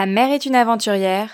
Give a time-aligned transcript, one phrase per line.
[0.00, 1.28] Ta mère est une aventurière,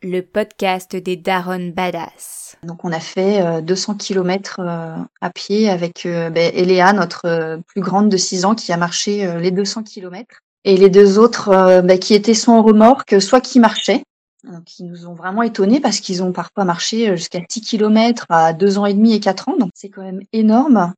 [0.00, 2.54] le podcast des Daron Badass.
[2.62, 8.16] Donc on a fait 200 km à pied avec ben, Eléa, notre plus grande de
[8.16, 10.38] 6 ans, qui a marché les 200 km.
[10.62, 14.04] Et les deux autres ben, qui étaient soit en remorque, soit qui marchaient.
[14.44, 18.52] Donc ils nous ont vraiment étonnés parce qu'ils ont parfois marché jusqu'à 6 km à
[18.52, 19.56] 2 ans et demi et 4 ans.
[19.58, 20.92] Donc c'est quand même énorme.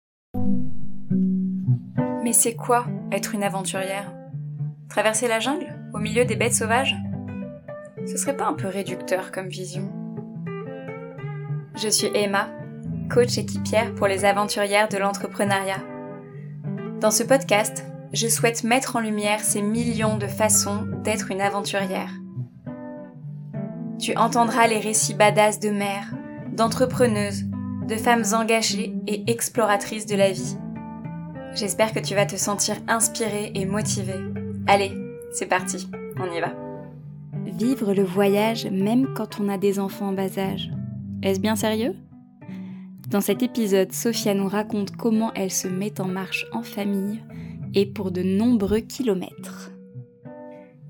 [2.23, 4.13] Mais c'est quoi être une aventurière?
[4.91, 5.75] Traverser la jungle?
[5.97, 6.95] Au milieu des bêtes sauvages
[8.07, 9.91] Ce serait pas un peu réducteur comme vision?
[11.75, 12.51] Je suis Emma,
[13.11, 15.81] coach équipière pour les aventurières de l'entrepreneuriat.
[17.01, 22.11] Dans ce podcast, je souhaite mettre en lumière ces millions de façons d'être une aventurière.
[23.99, 26.13] Tu entendras les récits badass de mères,
[26.53, 27.45] d'entrepreneuses,
[27.89, 30.57] de femmes engagées et exploratrices de la vie.
[31.55, 34.21] J'espère que tu vas te sentir inspirée et motivée.
[34.67, 35.06] Allez,
[35.37, 35.87] c'est parti,
[36.19, 36.55] on y va.
[37.45, 40.71] Vivre le voyage même quand on a des enfants en bas âge.
[41.23, 41.95] Est-ce bien sérieux?
[43.11, 47.23] Dans cet épisode, Sophia nous raconte comment elle se met en marche en famille
[47.75, 49.71] et pour de nombreux kilomètres.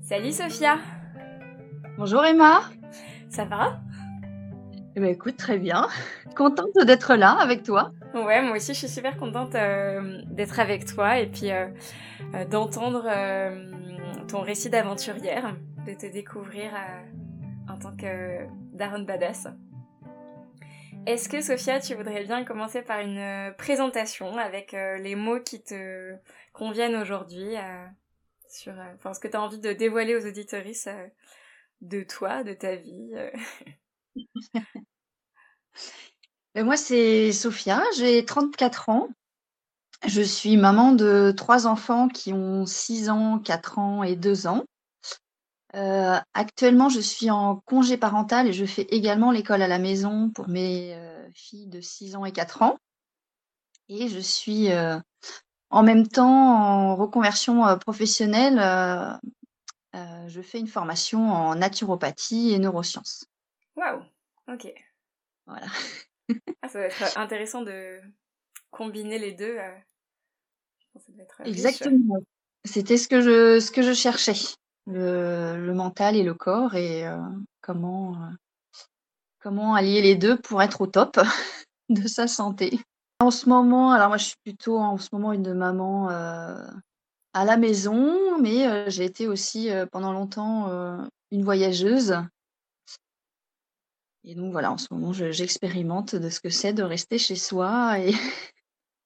[0.01, 0.77] Salut Sophia
[1.97, 2.61] Bonjour Emma
[3.27, 3.81] Ça va?
[4.95, 5.87] Eh bien écoute, très bien.
[6.37, 7.91] Contente d'être là avec toi.
[8.13, 11.67] Ouais, moi aussi je suis super contente euh, d'être avec toi et puis euh,
[12.33, 13.03] euh, d'entendre
[14.27, 16.73] ton récit d'aventurière, de te découvrir
[17.69, 19.47] en tant que Darren Badass.
[21.05, 26.13] Est-ce que Sophia, tu voudrais bien commencer par une présentation avec les mots qui te
[26.51, 27.55] conviennent aujourd'hui
[28.49, 28.73] sur
[29.13, 30.89] ce que tu as envie de dévoiler aux auditoristes
[31.79, 33.13] de toi, de ta vie
[36.55, 39.09] moi, c'est Sophia, j'ai 34 ans.
[40.05, 44.63] Je suis maman de trois enfants qui ont 6 ans, 4 ans et 2 ans.
[45.75, 50.29] Euh, actuellement, je suis en congé parental et je fais également l'école à la maison
[50.29, 52.77] pour mes euh, filles de 6 ans et 4 ans.
[53.89, 54.97] Et je suis euh,
[55.69, 58.57] en même temps en reconversion professionnelle.
[59.93, 63.25] je fais une formation en naturopathie et neurosciences.
[63.75, 64.03] Waouh,
[64.47, 64.73] ok.
[65.45, 65.67] Voilà.
[66.61, 68.01] Ah, ça va être intéressant de
[68.71, 69.57] combiner les deux.
[69.57, 69.77] Euh.
[71.45, 72.19] Exactement.
[72.65, 74.55] C'était ce que je ce que je cherchais,
[74.87, 77.17] le, le mental et le corps et euh,
[77.61, 78.29] comment euh,
[79.39, 81.19] comment allier les deux pour être au top
[81.89, 82.79] de sa santé.
[83.19, 87.57] En ce moment, alors moi je suis plutôt en ce moment une maman à la
[87.57, 90.69] maison, mais j'ai été aussi pendant longtemps
[91.31, 92.15] une voyageuse
[94.29, 97.97] et donc voilà, en ce moment, j'expérimente de ce que c'est de rester chez soi
[97.97, 98.13] et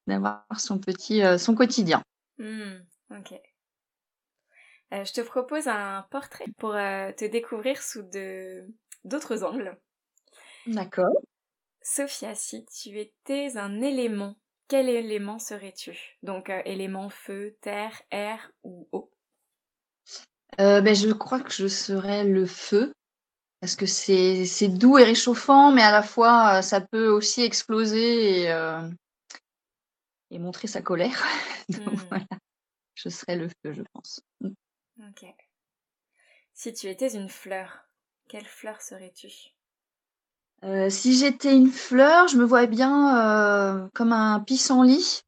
[0.06, 2.02] d'avoir son petit, euh, son quotidien.
[2.38, 2.78] Mmh,
[3.10, 3.32] ok.
[4.92, 8.66] Euh, je te propose un portrait pour euh, te découvrir sous de
[9.04, 9.76] d'autres angles.
[10.66, 11.14] D'accord.
[11.80, 14.36] Sophia, si tu étais un élément,
[14.68, 16.18] quel élément serais-tu?
[16.22, 19.10] Donc élément feu, terre, air ou eau?
[20.58, 22.92] Ben, je crois que je serais le feu
[23.60, 28.52] parce que c'est doux et réchauffant, mais à la fois, ça peut aussi exploser et,
[30.32, 31.22] et montrer sa colère.
[31.68, 32.06] Donc mmh.
[32.08, 32.26] voilà,
[32.94, 34.20] je serais le feu, je pense.
[34.40, 34.50] Mmh.
[35.08, 35.26] Ok.
[36.54, 37.84] Si tu étais une fleur,
[38.28, 39.30] quelle fleur serais-tu?
[40.64, 45.22] Euh, Si j'étais une fleur, je me vois bien comme un pissenlit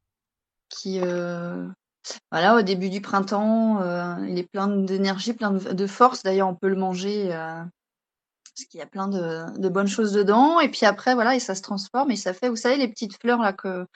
[0.69, 1.01] qui,
[2.31, 3.81] voilà, au début du printemps,
[4.25, 6.23] il est plein d'énergie, plein de, de force.
[6.23, 7.31] D'ailleurs, on peut le manger
[8.55, 10.61] parce qu'il y a plein de, bonnes choses dedans.
[10.61, 13.21] Et puis après, voilà, et ça se transforme et ça fait, vous savez, les petites
[13.21, 13.87] fleurs là que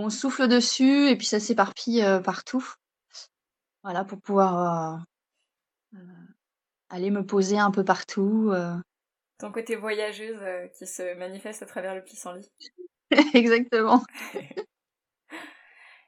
[0.00, 2.64] on souffle dessus et puis ça s'éparpille euh, partout.
[3.82, 4.98] Voilà, pour pouvoir
[5.94, 6.26] euh, euh,
[6.90, 8.52] aller me poser un peu partout.
[9.38, 10.40] Ton côté voyageuse
[10.76, 12.50] qui se manifeste à travers le pissenlit.
[13.34, 14.04] Exactement.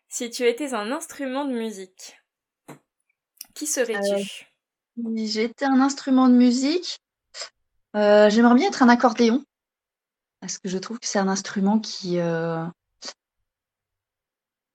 [0.09, 2.19] si tu étais un instrument de musique,
[3.55, 4.47] qui serais-tu?
[4.97, 6.99] Si j'étais un instrument de musique,
[7.95, 9.45] j'aimerais bien être un accordéon,
[10.41, 12.65] parce que je trouve que c'est un instrument qui, euh,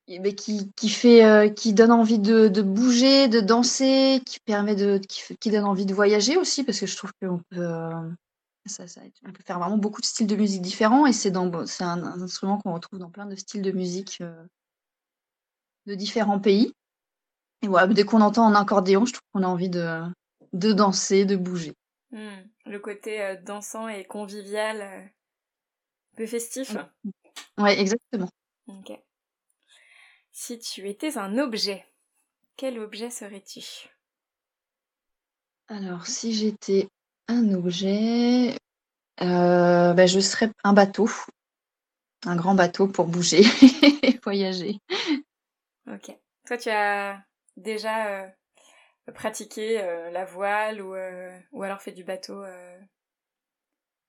[0.06, 5.00] qui qui fait, euh, qui donne envie de de bouger, de danser, qui permet de
[5.40, 7.68] qui donne envie de voyager aussi, parce que je trouve qu'on peut,
[8.66, 11.66] ça ça on peut faire vraiment beaucoup de styles de musique différents et c'est dans
[11.66, 14.22] c'est un instrument qu'on retrouve dans plein de styles de musique,
[15.86, 16.74] de différents pays
[17.62, 20.02] et voilà, dès qu'on entend un accordéon, je trouve qu'on a envie de
[20.54, 21.74] de danser, de bouger.
[22.12, 22.30] Mmh.
[22.68, 25.02] Le côté euh, dansant et convivial, euh,
[26.16, 26.78] peu festif.
[27.58, 28.30] Oui, exactement.
[28.68, 28.92] Ok.
[30.36, 31.84] Si tu étais un objet,
[32.58, 33.90] quel objet serais-tu?
[35.68, 36.88] Alors, si j'étais
[37.28, 38.52] un objet,
[39.22, 41.10] heu, bah, je serais un bateau.
[42.26, 43.42] Un grand bateau pour bouger
[44.04, 44.80] et voyager.
[45.88, 46.12] OK.
[46.46, 47.24] Toi, tu as
[47.58, 48.32] déjà, heu,
[49.14, 50.94] pratiqué, heu, la voile ou,
[51.64, 52.44] alors fait du bateau,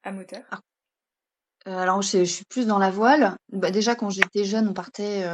[0.02, 0.46] à moteur?
[0.50, 0.60] Ah.
[1.64, 3.36] Alors je je suis plus dans la voile.
[3.52, 5.24] Bah, déjà quand j'étais jeune, on partait,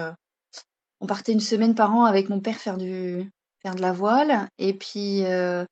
[1.02, 3.31] on partait 1 semaine par an avec mon père faire du
[3.62, 5.66] faire de la voile et puis, heu,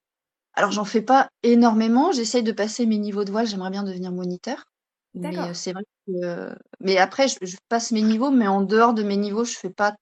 [0.55, 4.12] alors j'en fais pas énormément, j'essaye de passer mes niveaux de voile, j'aimerais bien devenir
[4.12, 4.65] moniteur.
[5.15, 5.55] Mais, D'accord.
[5.55, 9.17] c'est vrai que mais après je je passe mes niveaux, mais en dehors de mes
[9.19, 9.94] niveaux, je fais pas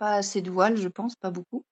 [0.00, 1.62] pas assez de voile, je pense, pas beaucoup.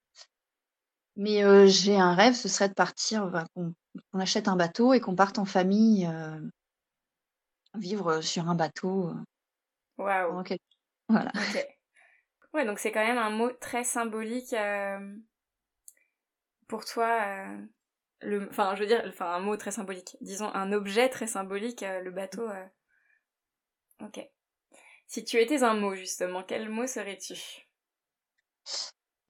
[1.16, 3.74] Mais, heu, j'ai un rêve, ce serait de partir, bah, qu'on
[4.20, 6.50] achète un bateau et qu'on parte en famille, heu
[7.74, 9.12] vivre, sur un bateau,
[9.98, 10.44] Waouh!
[11.08, 11.32] voilà.
[12.52, 15.22] Ouais, donc c'est quand même un mot très symbolique, hem
[16.68, 17.46] pour toi,
[18.20, 21.82] le enfin, je veux dire, enfin, un mot très symbolique, disons un objet très symbolique,
[21.82, 22.48] heu, le bateau,
[24.00, 24.18] OK.
[25.08, 27.36] Si tu étais un mot justement, quel mot serais-tu?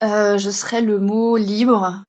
[0.01, 2.03] Je serais le mot libre.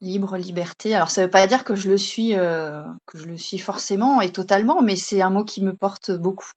[0.00, 0.94] Libre, liberté.
[0.94, 4.32] Alors ça veut pas dire que je le suis, que je le suis forcément et
[4.32, 6.50] totalement, mais c'est un mot qui me porte beaucoup.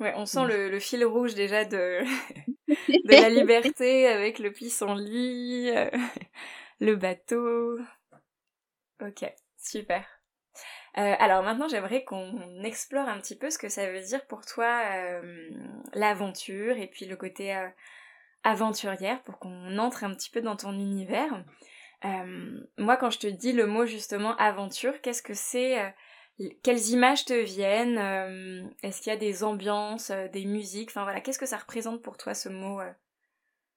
[0.00, 2.00] Ouais, on sent le le fil rouge déjà de
[3.04, 5.90] de la liberté avec le pissenlit, heu,
[6.80, 7.78] le bateau.
[9.02, 9.24] OK,
[9.56, 10.04] super.
[10.98, 14.46] Heu, alors maintenant j'aimerais qu'on explore un petit peu ce que ça veut dire pour
[14.46, 17.70] toi, hem, l'aventure et puis le côté, heu,
[18.44, 21.44] aventurière pour qu'on entre un petit peu dans ton univers.
[22.78, 25.94] Moi quand je te dis le mot justement aventure, qu'est-ce que c'est,
[26.62, 27.98] quelles images te viennent?
[27.98, 30.90] Hem, est-ce qu'il y a des ambiances, heu, des musiques?
[30.90, 32.92] Enfin voilà, qu'est-ce que ça représente pour toi ce mot, heu?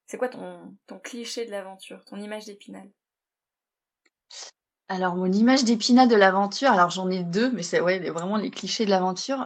[0.07, 2.89] C'est quoi ton cliché de l'aventure, ton image d'Épinal?
[4.89, 8.51] Alors mon image d'Épinal de l'aventure, alors j'en ai 2, mais c'est ouais, vraiment les
[8.51, 9.45] clichés de l'aventure,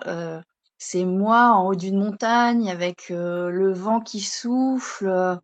[0.77, 5.39] c'est moi en haut d'une montagne avec, le vent qui souffle,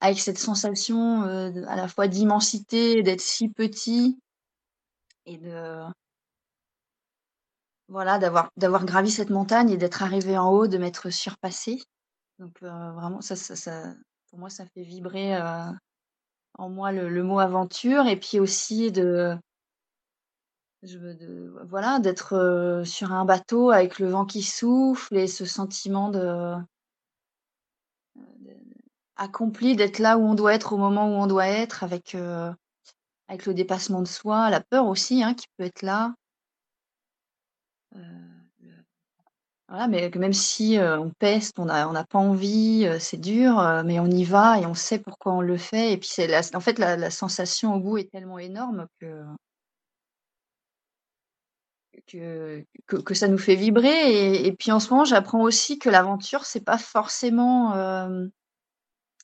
[0.00, 4.18] avec cette sensation, à la fois d'immensité, d'être si petit
[5.26, 5.82] et de
[7.92, 11.80] voilà, d'avoir gravi cette montagne et d'être arrivé en haut, de m'être surpassée.
[12.40, 13.94] Donc, heu, vraiment ça ça ça
[14.30, 15.42] pour moi ça fait vibrer, heu,
[16.58, 19.36] en moi le mot aventure et puis aussi de
[20.82, 25.44] je de voilà, d'être, heu, sur un bateau avec le vent qui souffle et ce
[25.44, 26.56] sentiment de
[28.40, 28.52] de
[29.16, 32.14] accompli, d'être là où on doit être au moment où on doit être avec,
[33.28, 36.14] avec le dépassement de soi, la peur aussi, hein, qui peut être là.
[37.94, 38.72] Le
[39.68, 43.16] voilà, mais même si, heu, on peste, on a on n'a pas envie, heu, c'est
[43.16, 45.92] dur, mais on y va et on sait pourquoi on le fait.
[45.92, 49.24] Et puis la en fait la sensation au bout est tellement énorme que
[52.06, 52.64] que
[53.04, 54.44] que ça nous fait vibrer.
[54.46, 57.72] Et puis en ce moment, j'apprends aussi que l'aventure, c'est pas forcément,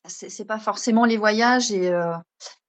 [0.06, 1.90] c'est pas forcément les voyages et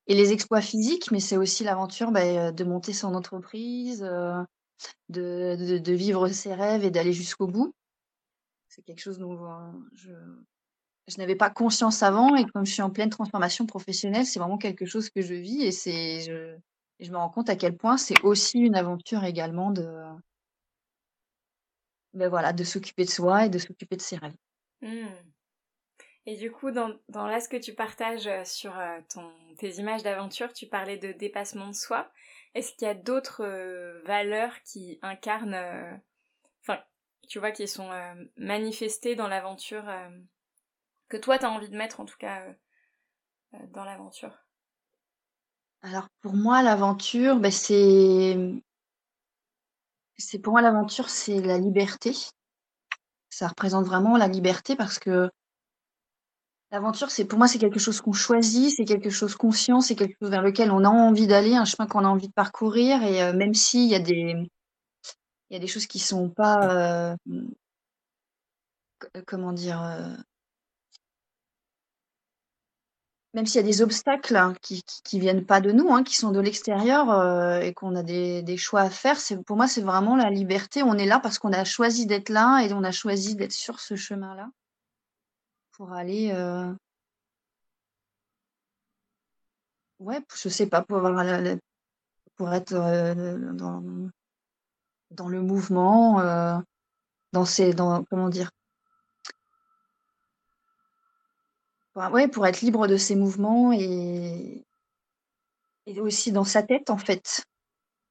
[0.08, 4.04] et les exploits physiques, mais c'est aussi l'aventure, beh, de monter son entreprise,
[5.10, 7.74] de vivre ses rêves et d'aller jusqu'au bout.
[8.68, 9.38] C'est quelque chose dont
[9.94, 10.12] je
[11.10, 14.58] je n'avais pas conscience avant et comme je suis en pleine transformation professionnelle, c'est vraiment
[14.58, 16.22] quelque chose que je vis et c'est
[17.00, 19.88] je me rends compte à quel point c'est aussi une aventure également de
[22.14, 24.36] beh, voilà, de s'occuper de soi et de s'occuper de ses rêves.
[24.82, 25.06] Mmh.
[26.26, 29.72] Et du coup, dans dans là, ce que tu partages, heu, sur, heu, ton tes
[29.80, 32.12] images d'aventure, tu parlais de dépassement de soi.
[32.56, 36.02] Est-ce qu'il y a d'autres, heu, valeurs qui incarnent,
[36.64, 36.80] enfin,
[37.30, 37.90] tu vois, qui sont,
[38.38, 39.86] manifestées dans l'aventure,
[41.10, 42.46] que toi tu as envie de mettre en tout cas,
[43.74, 44.38] dans l'aventure?
[45.82, 48.38] Alors pour moi, l'aventure, beh, c'est
[50.20, 52.14] c'est pour moi l'aventure, c'est la liberté.
[53.32, 55.32] Ça représente vraiment la liberté parce que
[56.72, 60.16] l'aventure, c'est pour moi, c'est quelque chose qu'on choisit, c'est quelque chose conscient, c'est quelque
[60.22, 63.24] chose vers lequel on a envie d'aller, un chemin qu'on a envie de parcourir et
[63.24, 64.36] heu, même s'il y a des
[65.50, 67.16] il y a des choses qui sont pas,
[69.02, 69.82] c comment dire?
[69.84, 70.24] Heu
[73.36, 76.16] même s'il y a des obstacles qui qui qui viennent pas de nous, hein, qui
[76.16, 79.68] sont de l'extérieur, heu et qu'on a des des choix à faire, c'est pour moi,
[79.68, 80.82] c'est vraiment la liberté.
[80.84, 83.80] On est là parce qu'on a choisi d'être là et on a choisi d'être sur
[83.80, 84.50] ce chemin-là
[85.80, 86.76] pour aller, heu
[90.00, 91.56] ouais, je sais pas, pour avoir la
[92.38, 93.84] pour être, heu, dans
[95.12, 96.62] dans le mouvement, heu,
[97.34, 98.52] dans ces dans comment dire?
[101.96, 104.64] Bah, ouais, pour être libre de ses mouvements et
[105.86, 107.44] et aussi dans sa tête, en fait,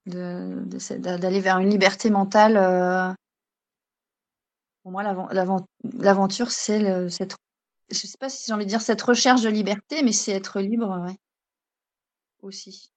[0.07, 0.65] de
[1.17, 3.17] d'aller vers une liberté mentale,
[4.83, 7.37] pour moi, l'aventure, c'est cette
[7.91, 10.61] je sais pas si j'ai envie de dire cette recherche de liberté, mais c'est être
[10.61, 11.17] libre, ouais.
[12.41, 12.91] Aussi.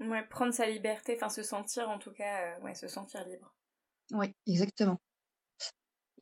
[0.00, 3.54] Ouais, prendre sa liberté, enfin se sentir en tout cas, euh, ouais, se sentir libre.
[4.12, 4.98] Oui, exactement.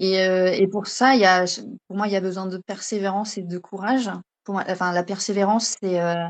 [0.01, 1.45] Et, euh, et pour ça, il y a,
[1.87, 4.11] pour moi, il y a besoin de persévérance et de courage.
[4.45, 6.29] Pour moi, enfin, la persévérance, c'est euh,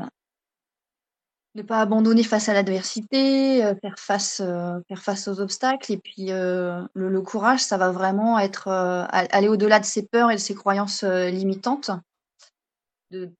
[1.55, 5.93] ne pas abandonner face à l'adversité, euh, faire face, euh, faire face aux obstacles.
[5.93, 10.35] Et puis euh, le, courage, ça va vraiment être aller au-delà de ses peurs et
[10.35, 11.91] de ses croyances limitantes.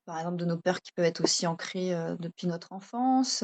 [0.05, 3.43] Par exemple, de nos peurs qui peuvent être aussi ancrées depuis notre enfance.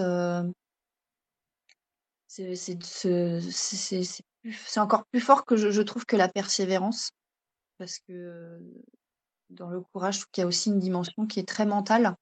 [2.27, 2.77] c'est
[4.77, 7.11] encore plus fort que je, trouve que la persévérance.
[7.77, 8.59] Parce que
[9.49, 12.15] dans le courage, je y a aussi une dimension qui est très mentale.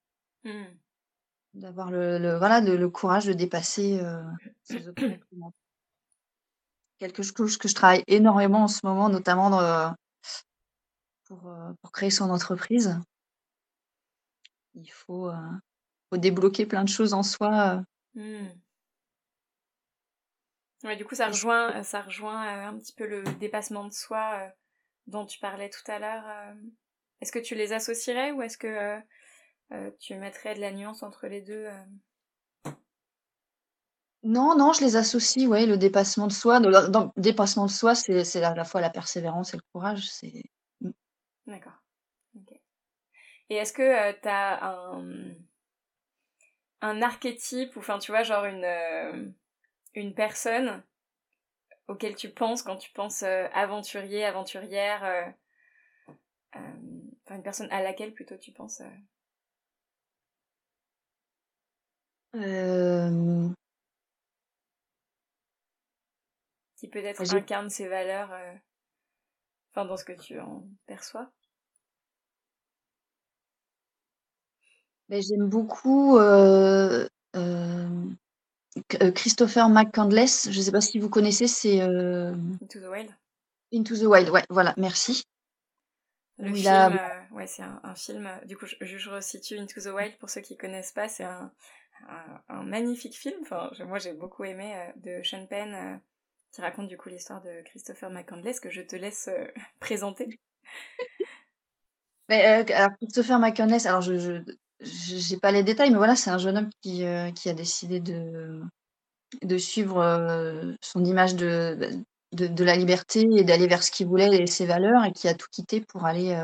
[0.43, 0.63] Mmh.
[1.53, 4.23] D'avoir le le voilà, le le courage de dépasser, heu,
[4.63, 4.79] ces
[6.97, 9.95] Quelque chose que je travaille énormément en ce moment, notamment dans,
[11.23, 12.99] pour, heu, pour créer son entreprise.
[14.73, 15.35] Il faut, heu,
[16.09, 17.83] faut débloquer plein de choses en soi,
[18.15, 18.47] mmh.
[20.83, 24.49] Ouais, du coup, ça rejoint, ça rejoint, un petit peu le dépassement de soi,
[25.07, 26.55] dont tu parlais tout à l'heure,
[27.21, 28.99] Est-ce que tu les associerais ou est-ce que,
[29.71, 32.71] euh, tu mettrais de la nuance entre les deux euh?
[34.23, 36.59] Non, non, je les associe, ouais, le dépassement de soi.
[36.59, 40.09] Dans le dépassement de soi, c'est à la fois la persévérance et le courage.
[40.81, 40.89] Mmh.
[41.47, 41.81] D'accord.
[43.49, 45.33] Et est-ce que euh, tu as un,
[46.81, 49.33] un archétype, ou enfin, tu vois, genre une,
[49.95, 50.83] une personne
[51.87, 55.33] auquel tu penses quand tu penses aventurier, aventurière,
[56.53, 58.81] enfin, une personne à laquelle plutôt tu penses
[62.35, 63.49] Euh...
[66.77, 68.53] Qui peut-être incarne ces valeurs, euh,
[69.71, 71.29] enfin dans ce que tu en perçois.
[75.09, 78.11] Mais j'aime beaucoup euh, euh,
[79.13, 80.49] Christopher McCandless.
[80.51, 83.11] Je ne sais pas si vous connaissez, c'est Into the Wild.
[83.73, 85.23] Into the Wild, ouais, voilà, merci.
[86.37, 86.97] Le film,
[87.31, 88.29] ouais, c'est un, film.
[88.45, 91.09] Du coup, je, je resitue Into the Wild pour ceux qui connaissent pas.
[91.09, 91.51] C'est un,
[92.49, 93.35] un, magnifique film.
[93.41, 95.97] Enfin, moi, j'ai beaucoup aimé euh, de Sean Penn euh,
[96.51, 99.45] qui raconte du coup l'histoire de Christopher McCandless que je te laisse euh,
[99.79, 100.39] présenter.
[102.29, 104.43] Mais, alors Christopher McCandless, alors je,
[104.81, 107.03] j'ai pas les détails, mais voilà, c'est un jeune homme qui,
[107.35, 108.61] qui a décidé de,
[109.41, 112.03] de suivre son image de,
[112.33, 115.33] de, la liberté et d'aller vers ce qu'il voulait et ses valeurs et qui a
[115.33, 116.39] tout quitté pour aller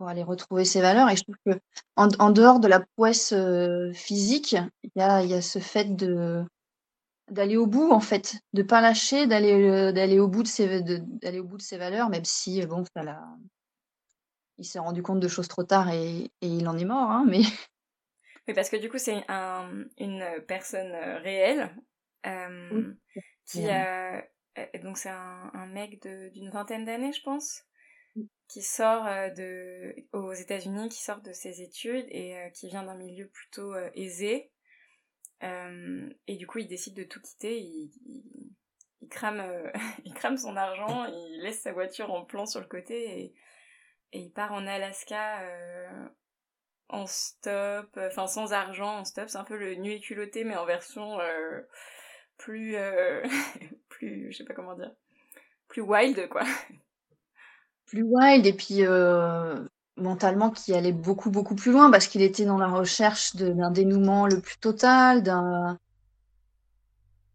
[0.00, 1.10] pour aller retrouver ses valeurs.
[1.10, 1.60] Et je trouve que
[1.94, 5.94] en, en dehors de la prouesse euh, physique, il y a, y a ce fait
[5.94, 6.42] de
[7.30, 10.80] d'aller au bout en fait, de pas lâcher, d'aller euh, d'aller au bout de ses
[10.80, 13.20] d'aller au bout de ses valeurs, même si bon, ça l'a
[14.56, 17.26] il s'est rendu compte de choses trop tard et, et il en est mort, hein,
[17.28, 17.42] mais.
[18.48, 21.76] Oui, parce que du coup, c'est un, une personne euh, réelle
[22.26, 22.94] euh,
[23.44, 24.24] qui a.
[24.82, 26.02] Donc, c'est un, un mec
[26.32, 27.62] d'une vingtaine d'années, je pense,
[28.50, 32.82] qui sort euh, de, aux États-Unis, qui sort de ses études et euh, qui vient
[32.82, 34.50] d'un milieu plutôt euh, aisé.
[35.40, 37.60] et du coup, il décide de tout quitter.
[37.60, 37.92] Il,
[39.02, 39.40] il, crame,
[40.04, 43.34] il crame son argent, il laisse sa voiture en plan sur le côté et,
[44.12, 45.44] et il part en Alaska
[46.88, 49.28] en stop, enfin sans argent en stop.
[49.28, 51.18] C'est un peu le nuit culotté, mais en version
[52.36, 52.74] plus,
[53.88, 54.92] plus, je sais pas comment dire,
[55.68, 56.42] plus wild quoi
[57.90, 59.56] plus wild et puis euh,
[59.96, 64.26] mentalement qui allait beaucoup beaucoup plus loin parce qu'il était dans la recherche d'un dénouement
[64.26, 65.78] le plus total, d'un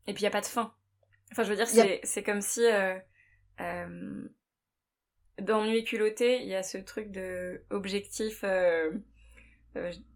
[0.07, 0.73] et puis il y a pas de fin.
[1.31, 2.97] Enfin je veux dire c'est c'est comme si euh,
[3.59, 4.29] euh,
[5.41, 8.45] dans Nuit culottée il y a ce truc de objectif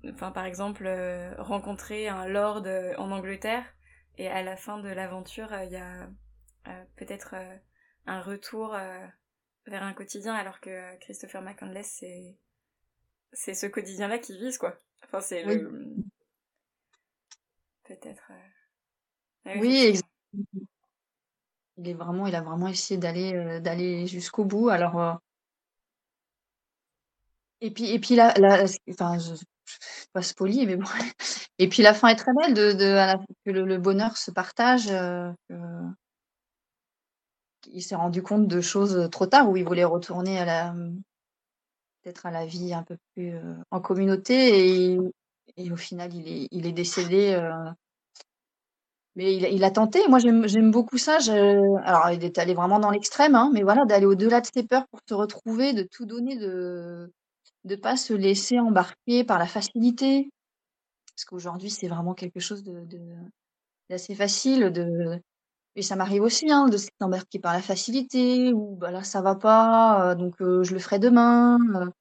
[0.05, 0.89] enfin par exemple
[1.38, 2.65] rencontrer un lord
[2.98, 3.65] en Angleterre
[4.17, 6.08] et à la fin de l'aventure il y a
[6.96, 7.36] peut-être
[8.05, 8.77] un retour
[9.69, 12.35] vers un quotidien alors que Christopher McCandless c'est
[13.31, 14.79] c'est ce quotidien là qui vise quoi.
[15.05, 15.95] Enfin c'est le
[17.83, 18.31] peut-être
[19.47, 19.99] euh, oui,
[21.77, 25.13] il est vraiment il a vraiment essayé d'aller euh, d'aller jusqu'au bout alors euh,
[27.61, 29.33] et puis et puis là, là enfin je,
[30.13, 30.85] pas spoiler mais bon.
[31.61, 34.88] Et puis la fin est très belle de, de que le, bonheur se partage
[37.72, 40.74] il s'est rendu compte de choses trop tard où il voulait retourner à la
[42.04, 43.34] peut-être à la vie un peu plus
[43.72, 44.94] en communauté
[45.58, 47.72] et, au final, il est il est décédé, heu
[49.16, 50.08] mais il a tenté.
[50.08, 51.18] Moi, j'aime beaucoup ça.
[51.84, 54.88] Alors il est allé vraiment dans l'extrême, hein, mais voilà, d'aller au-delà de ses peurs
[54.89, 57.12] pour se retrouver, de tout donner, de
[57.66, 60.30] de pas se laisser embarquer par la facilité.
[61.16, 62.86] Parce qu'aujourd'hui, c'est vraiment quelque chose de
[63.89, 65.22] d'assez facile de
[65.75, 69.03] et ça m'arrive aussi, hein, de se laisser embarquer par la facilité ou bah, là,
[69.03, 71.91] ça va pas, heu, donc heu, je le ferai demain, heu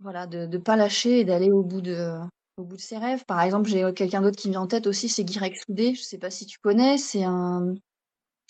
[0.00, 2.18] voilà, de de pas lâcher et d'aller au bout de
[2.58, 3.24] au bout de ses rêves.
[3.26, 6.02] Par exemple, j'ai, quelqu'un d'autre qui me vient en tête aussi, c'est Guy Soudé, je
[6.02, 6.98] sais pas si tu connais?
[6.98, 7.74] C'est un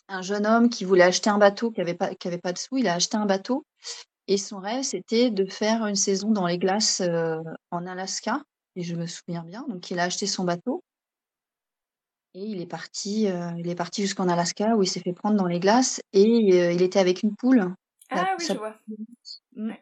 [0.08, 2.10] un jeune homme qui voulait acheter un bateau, qui avait pas
[2.42, 3.64] pas de sous, il a acheté un bateau
[4.28, 7.02] et son rêve, c'était de faire une saison dans les glaces,
[7.72, 8.42] en Alaska
[8.76, 10.82] et je me souviens bien, donc il a acheté son bateau
[12.36, 15.36] et il est parti, heu, il est parti jusqu'en Alaska où il s'est fait prendre
[15.36, 17.74] dans les glaces et heu, il était avec une poule.
[18.14, 18.76] La Ah oui, sa je vois.
[19.56, 19.80] mmh, Ouais,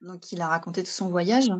[0.00, 1.50] donc il a raconté tout son voyage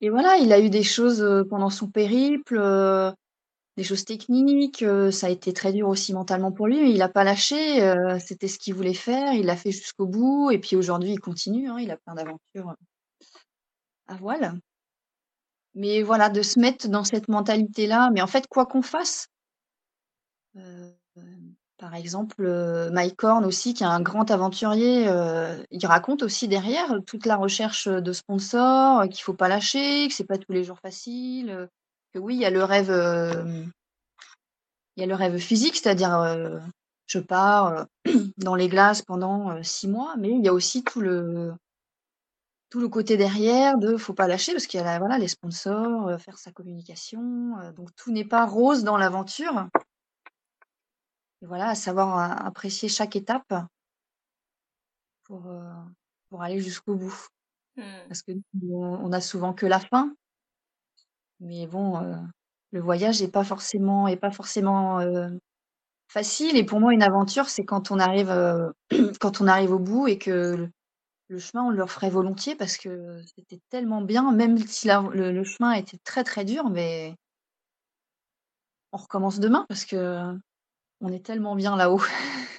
[0.00, 2.58] et voilà, il a eu des choses, heu, pendant son périple,
[3.76, 7.08] des choses techniques, ça a été très dur aussi mentalement pour lui, mais il a
[7.08, 7.56] pas lâché,
[8.20, 11.68] c'était ce qu'il voulait faire, il l'a fait jusqu'au bout et puis aujourd'hui, il continue,
[11.68, 12.74] hein, il a plein d'aventures,
[14.06, 14.60] à voile.
[15.76, 19.26] Mais voilà, de se mettre dans cette mentalité-là, mais en fait, quoi qu'on fasse
[20.56, 20.94] Heu,
[21.78, 26.48] par exemple, heu, Mike Horn aussi qui est un grand aventurier, heu, il raconte aussi
[26.48, 30.64] derrière, toute la recherche, de sponsors, qu'il faut pas lâcher, que c'est pas tous les
[30.64, 31.68] jours facile,
[32.12, 32.90] que oui, il y a le rêve,
[34.96, 36.38] il y a le rêve physique, c'est-à-dire,
[37.06, 37.86] je pars,
[38.38, 41.54] dans les glaces pendant, 6 mois, mais il y a aussi tout le
[42.74, 45.28] tout le côté derrière de faut pas lâcher parce qu'il y a la voilà, les
[45.28, 49.68] sponsors, heu, faire sa communication, heu, donc tout n'est pas rose dans l'aventure.
[51.40, 53.54] Et voilà, à savoir a apprécier chaque étape
[55.22, 55.46] pour,
[56.28, 57.28] pour aller jusqu'au bout.
[57.76, 57.82] Mmh.
[58.08, 58.32] Parce que
[58.64, 60.12] on on a souvent que la fin,
[61.38, 62.00] mais bon,
[62.72, 64.98] le voyage est pas forcément est pas forcément,
[66.08, 68.34] facile et pour moi une aventure, c'est quand on arrive,
[69.20, 70.68] quand on arrive au bout et que
[71.34, 75.72] le chemin, on le referait volontiers parce que c'était tellement bien, même si le chemin
[75.72, 77.14] était très, très dur, mais
[78.92, 82.00] on recommence demain parce qu'on est tellement bien là-haut.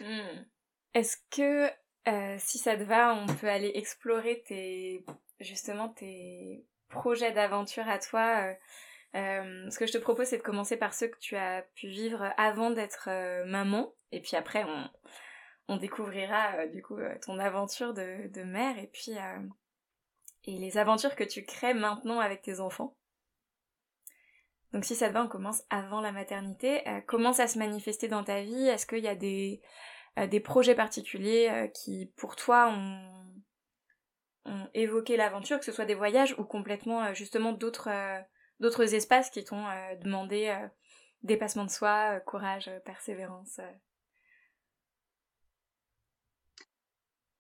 [0.01, 0.45] Mmh.
[0.93, 1.67] Est-ce que,
[2.07, 5.05] heu, si ça te va, on peut aller explorer tes
[5.39, 8.55] justement tes projets d'aventure à toi, heu?
[9.13, 11.87] Hem, ce que je te propose, c'est de commencer par ceux que tu as pu
[11.87, 13.09] vivre avant d'être,
[13.45, 14.89] maman et puis après on
[15.67, 19.49] on découvrira, heu, du coup, heu, ton aventure de mère et puis, heu
[20.47, 22.95] et les aventures que tu crées maintenant avec tes enfants.
[24.73, 26.81] Donc si ça te va, on commence avant la maternité.
[27.07, 28.67] Comment ça se manifestait dans ta vie?
[28.67, 29.61] Est-ce qu'il y a des
[30.17, 33.11] euh, des projets particuliers euh, qui, pour toi, ont,
[34.73, 39.43] évoqué l'aventure, que ce soit des voyages ou complètement, euh, justement, d'autres euh, espaces qui
[39.43, 40.67] t'ont euh, demandé euh,
[41.23, 43.59] dépassement de soi, euh, courage, euh, persévérance.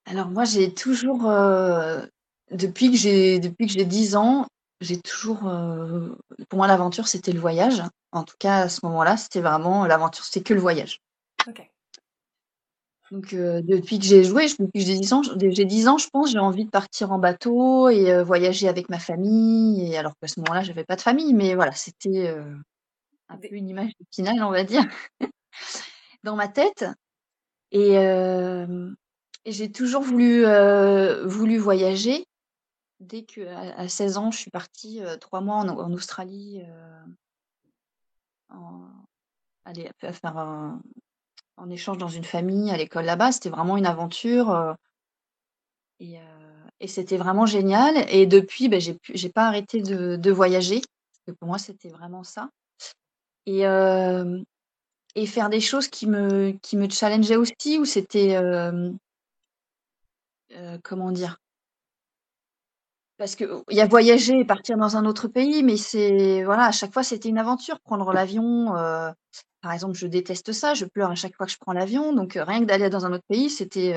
[0.05, 2.09] Alors moi, j'ai toujours, heu,
[2.51, 4.45] depuis que j'ai depuis que j'ai 10 ans,
[4.81, 6.17] j'ai toujours, heu,
[6.49, 7.81] pour moi l'aventure c'était le voyage.
[8.11, 10.99] En tout cas à ce moment-là, c'était vraiment l'aventure, c'était que le voyage.
[11.47, 11.69] Ok.
[13.11, 15.97] Donc heu, depuis que j'ai joué, je depuis que j'ai 10 ans, j'ai 10 ans,
[15.99, 19.97] je pense, j'ai envie de partir en bateau et heu, voyager avec ma famille et
[19.97, 22.55] alors qu'à ce moment-là, j'avais pas de famille, mais voilà, c'était, heu,
[23.29, 24.83] un peu une image finale, on va dire,
[26.23, 26.85] dans ma tête
[27.71, 29.04] et hem et
[29.51, 32.25] j'ai toujours voulu, heu, voulu voyager.
[33.01, 37.15] Dès qu'à à 16 ans, je suis partie, heu, 3 mois en Australie, heu,
[38.49, 38.87] en
[39.65, 43.31] aller fa faire un échange dans une famille à l'école là-bas.
[43.33, 44.75] C'était vraiment une aventure,
[45.99, 46.17] et
[46.81, 47.95] et c'était vraiment génial.
[48.09, 51.89] Et depuis, beh, j'ai j'ai pas arrêté de de voyager, parce que pour moi, c'était
[51.89, 52.49] vraiment ça.
[53.47, 53.65] Et
[55.15, 58.35] et faire des choses qui me qui me challengeaient aussi, où c'était,
[60.51, 61.39] heu, comment dire?
[63.19, 66.65] Parce que, il y a voyager et partir dans un autre pays, mais c'est voilà,
[66.65, 67.79] à chaque fois, c'était une aventure.
[67.79, 69.11] Prendre l'avion, heu,
[69.61, 72.35] par exemple, je déteste ça, je pleure à chaque fois que je prends l'avion, donc
[72.35, 73.93] heu, rien que d'aller dans un autre pays, c'était,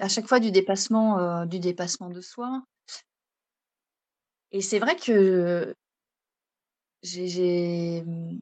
[0.00, 1.46] à chaque fois du dépassement,
[2.10, 2.62] de soi
[4.52, 5.74] et c'est vrai que
[7.02, 8.40] j'ai j'ai, mmh,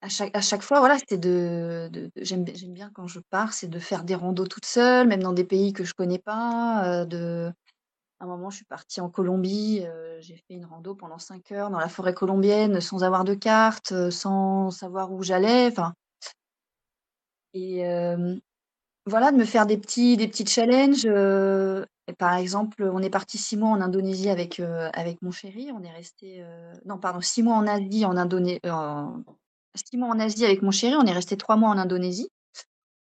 [0.00, 3.68] à chaque à chaque fois, voilà, c'était de j'aime j'aime bien quand je pars, c'est
[3.68, 7.06] de faire des randos toute seule, même dans des pays que je connais pas, heu,
[7.06, 7.52] de
[8.20, 11.52] À un moment, je suis partie en Colombie, heu, j'ai fait une rando pendant 5
[11.52, 15.70] heures dans la forêt colombienne sans avoir de carte, heu, sans savoir où j'allais,
[17.54, 17.82] et
[19.06, 21.06] voilà, de me faire des petits des petits challenges,
[22.18, 25.70] par exemple, on est parti 6 mois en Indonésie avec, avec mon chéri.
[25.74, 26.42] On est resté,
[26.86, 28.60] non pardon, 6 mois en Asie, en Indoné
[29.74, 32.28] 6 mois en Asie avec mon chéri, on est resté 3 mois en Indonésie.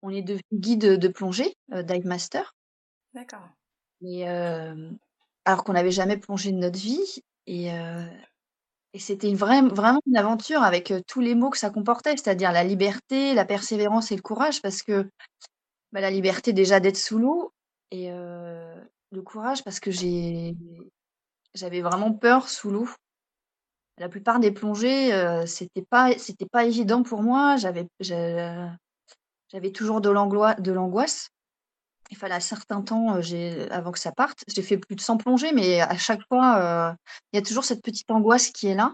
[0.04, 2.54] On est devenu guide, de plongée, heu, dive master.
[3.14, 3.48] D'accord.
[4.04, 4.98] Et hem,
[5.46, 7.70] alors qu'on n'avait jamais plongé de notre vie et
[8.94, 12.64] et c'était vraie vraiment une aventure avec, tous les mots que ça comportait, c'est-à-dire la
[12.64, 15.10] liberté, la persévérance et le courage parce que,
[15.94, 17.54] bah, la liberté déjà d'être sous l'eau
[17.92, 20.56] et le courage parce que j'ai
[21.56, 22.90] j'avais vraiment peur sous l'eau.
[23.98, 30.02] La plupart des plongées, heu, c'était pas c'était pas évident pour moi, j'avais j'avais toujours
[30.02, 31.30] de l'angoisse.
[32.12, 34.44] Il fallait un certain temps, j'ai avant que ça parte.
[34.48, 36.96] J'ai fait plus de 100 plongées, mais à chaque fois, heu,
[37.34, 38.94] il y a toujours cette petite angoisse qui est là.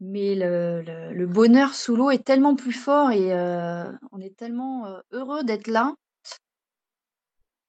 [0.00, 0.82] Mais le
[1.12, 5.44] le bonheur sous l'eau est tellement plus fort et heu, on est tellement, heu, heureux
[5.44, 5.94] d'être là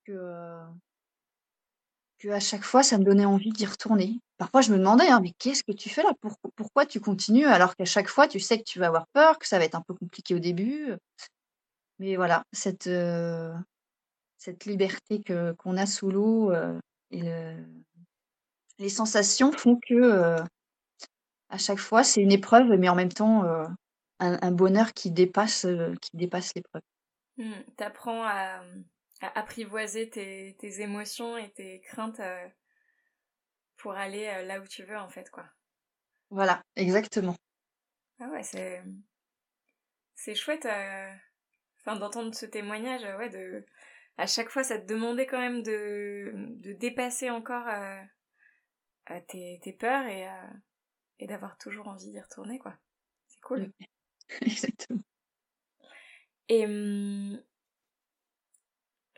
[0.06, 0.82] que, heu
[2.20, 4.20] qu'à chaque fois, ça me donnait envie d'y retourner.
[4.42, 6.14] Parfois, je me demandais, hein: «Mais qu'est-ce que tu fais là?
[6.20, 9.38] Pour pourquoi tu continues?» alors qu'à chaque fois, tu sais que tu vas avoir peur,
[9.38, 10.96] que ça va être un peu compliqué au début,
[12.00, 12.90] mais voilà, cette,
[14.40, 16.80] cette liberté que qu'on a sous l'eau, heu
[17.12, 17.56] et le
[18.80, 20.44] les sensations font que, heu,
[21.50, 23.44] à chaque fois, c'est une épreuve, mais en même temps,
[24.20, 25.68] un bonheur qui dépasse,
[26.02, 26.82] qui dépasse l'épreuve.
[27.38, 28.64] Mmh, tu apprends à,
[29.36, 32.22] apprivoiser tes émotions et tes craintes,
[33.82, 35.46] pour aller, heu, là où tu veux, en fait, quoi.
[36.32, 37.36] Voilà, exactement.
[38.20, 38.82] Ah ouais, c'est
[40.15, 41.10] c'est chouette, heu,
[41.82, 43.65] enfin, d'entendre ce témoignage, heu, ouais, de
[44.17, 48.02] à chaque fois, ça te demandait quand même de de dépasser encore, heu,
[49.28, 50.28] tes tes peurs et
[51.20, 52.76] et d'avoir toujours envie d'y retourner, quoi.
[53.28, 53.72] C'est cool.
[54.41, 55.04] Exactement.
[56.50, 57.41] Et mmh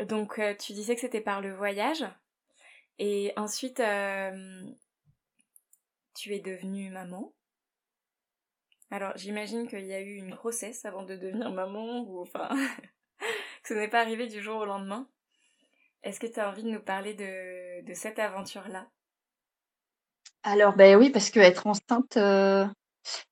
[0.07, 2.05] donc tu disais que c'était par le voyage
[2.99, 4.75] et ensuite, hem,
[6.13, 7.33] tu es devenue maman.
[8.91, 12.47] Alors j'imagine qu'il y a eu une grossesse avant de devenir maman ou enfin
[13.63, 15.07] que ce n'est pas arrivé du jour au lendemain.
[16.03, 18.87] Est-ce que tu as envie de nous parler de de cette aventure-là?
[20.43, 22.67] Alors, beh, oui, parce qu'être enceinte, heu,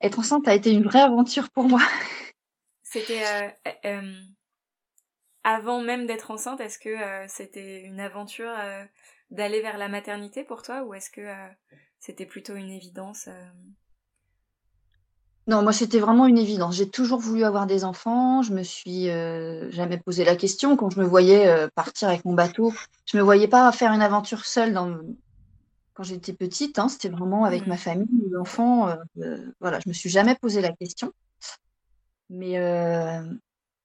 [0.01, 1.81] être enceinte a été une vraie aventure pour moi.
[2.83, 3.23] C'était,
[3.65, 4.15] e hem,
[5.43, 6.95] avant même d'être enceinte, est-ce que,
[7.27, 8.53] c'était une aventure,
[9.31, 10.83] d'aller vers la maternité pour toi?
[10.83, 11.51] Ou est-ce que, heu,
[11.99, 13.75] c'était plutôt une évidence, hem?
[15.47, 16.75] Non, moi, c'était vraiment une évidence.
[16.75, 18.41] J'ai toujours voulu avoir des enfants.
[18.43, 20.77] Je me suis, heu, jamais posé la question.
[20.77, 22.73] Quand je me voyais, partir avec mon bateau,
[23.05, 24.97] je me voyais pas faire une aventure seule dans
[25.93, 28.95] quand j'étais petite, hein, c'était vraiment avec ma Mmh famille, mes enfants,
[29.61, 31.11] voilà, je me suis jamais posé la question.
[32.29, 32.57] Mais,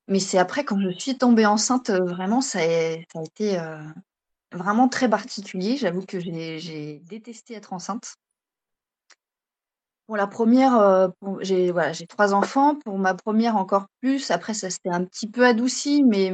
[0.08, 3.56] mais c'est après quand je suis tombée enceinte, vraiment ça a été,
[4.56, 5.76] vraiment très particulier.
[5.76, 8.16] J'avoue que j'ai détesté être enceinte.
[10.06, 12.76] Pour la première, re bon, j'ai voilà, 3 enfants.
[12.76, 14.30] Pour ma première encore plus.
[14.30, 16.32] Après ça s'était un petit peu adouci, mais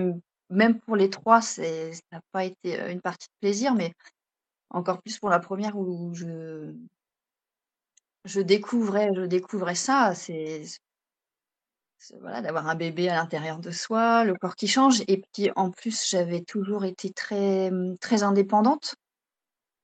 [0.51, 3.93] même pour les 3, c'est ça a pas été, heu, une partie de plaisir, mais
[4.71, 6.75] encore plus pour la première où je
[8.25, 10.65] je découvrais je découvrais ça, c'est
[12.21, 15.71] voilà, d'avoir un bébé à l'intérieur de soi, le corps qui change et puis en
[15.71, 18.95] plus, j'avais toujours été très, mmh, très indépendante.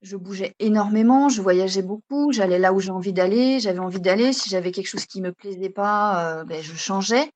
[0.02, 4.32] Je bougeais énormément, je voyageais beaucoup, j'allais là où j'ai envie d'aller, j'avais envie d'aller.
[4.32, 7.30] Si j'avais quelque chose qui me plaisait pas, heu, beh, je changeais.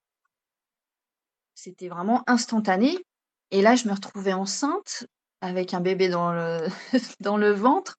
[1.55, 2.99] C'était vraiment instantané
[3.51, 5.07] et là, je me retrouvais enceinte
[5.41, 6.67] avec un bébé dans le
[7.21, 7.97] dans le ventre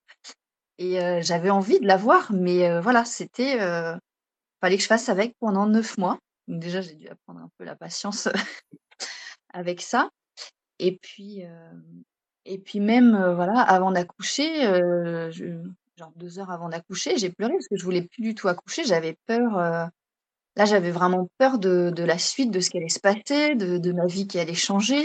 [0.79, 3.57] et heu, j'avais envie de l'avoir, mais heu, voilà, c'était,
[4.61, 6.17] fallait que je fasse avec pendant 9 mois.
[6.47, 8.27] Déjà, j'ai dû apprendre un peu la patience
[9.53, 10.09] avec ça
[10.79, 11.83] et puis, hem
[12.45, 14.63] et puis même, heu, voilà, avant d'accoucher,
[15.31, 15.63] je
[15.97, 18.83] genre 2 heures avant d'accoucher, j'ai pleuré parce que je voulais plus du tout accoucher.
[18.85, 23.55] J'avais peur, là, j'avais vraiment peur de la suite, de ce qui allait se passer,
[23.55, 25.03] de ma vie qui allait changer.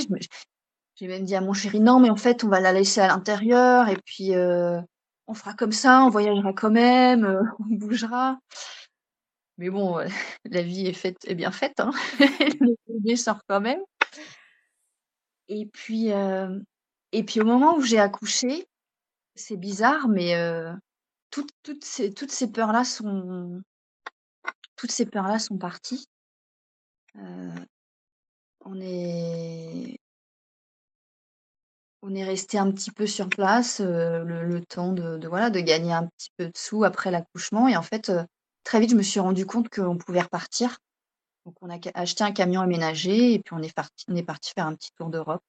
[0.96, 3.09] J'ai même dit à mon chéri: «Non, mais en fait, on va la laisser à
[3.09, 4.33] l'intérieur et puis,
[5.29, 7.27] on fera comme ça, on voyagera quand même,
[7.61, 8.38] on bougera».
[9.59, 10.07] Mais bon, heu,
[10.44, 11.90] la vie est faite est bien faite, hein.
[12.61, 13.81] Le bébé sort quand même.
[15.49, 16.64] Et puis, hem
[17.12, 18.66] et puis au moment où j'ai accouché,
[19.37, 20.73] c'est bizarre, mais heu,
[21.31, 23.62] toutes toutes ces toutes ces peurs-là sont
[24.77, 26.07] toutes ces peurs-là sont parties.
[28.64, 29.99] On est
[32.03, 35.61] on est restés un petit peu sur place, le le temps de de voilà, de
[35.61, 38.11] gagner un petit peu de sous après l'accouchement et en fait,
[38.68, 40.78] très vite, je me suis rendu compte qu'on pouvait repartir.
[41.46, 44.52] Donc on a acheté un camion aménagé et puis on est parti on est parti
[44.54, 45.42] faire un petit tour d'Europe,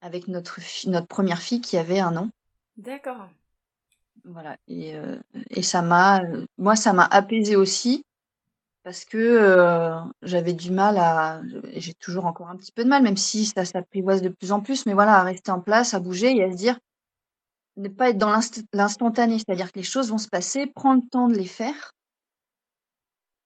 [0.00, 2.30] avec notre notre première fille qui avait un an.
[2.78, 3.28] D'accord.
[4.24, 4.94] Voilà et
[5.50, 6.22] et ça m'a,
[6.56, 8.06] moi ça m'a apaisée aussi
[8.82, 11.42] parce que, j'avais du mal à
[11.74, 14.60] j'ai toujours encore un petit peu de mal, même si ça s'apprivoise de plus en
[14.60, 16.78] plus, mais voilà, à rester en place, à bouger et à se dire
[17.76, 18.32] ne pas être dans
[18.72, 21.92] l'instantané, c'est-à-dire que les choses vont se passer, prendre le temps de les faire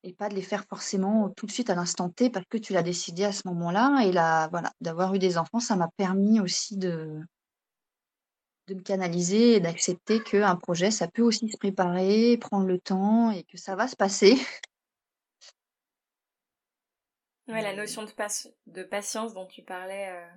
[0.04, 2.72] et pas de les faire forcément tout de suite à l'instant T parce que tu
[2.72, 6.40] l'as décidé à ce moment-là et là, voilà, d'avoir eu des enfants, ça m'a permis
[6.40, 7.20] aussi de
[8.68, 13.44] me canaliser et d'accepter qu'un projet, ça peut aussi se préparer, prendre le temps et
[13.44, 14.36] que ça va se passer.
[17.48, 18.10] Ouais, la notion de,
[18.66, 20.28] de patience dont tu parlais euh,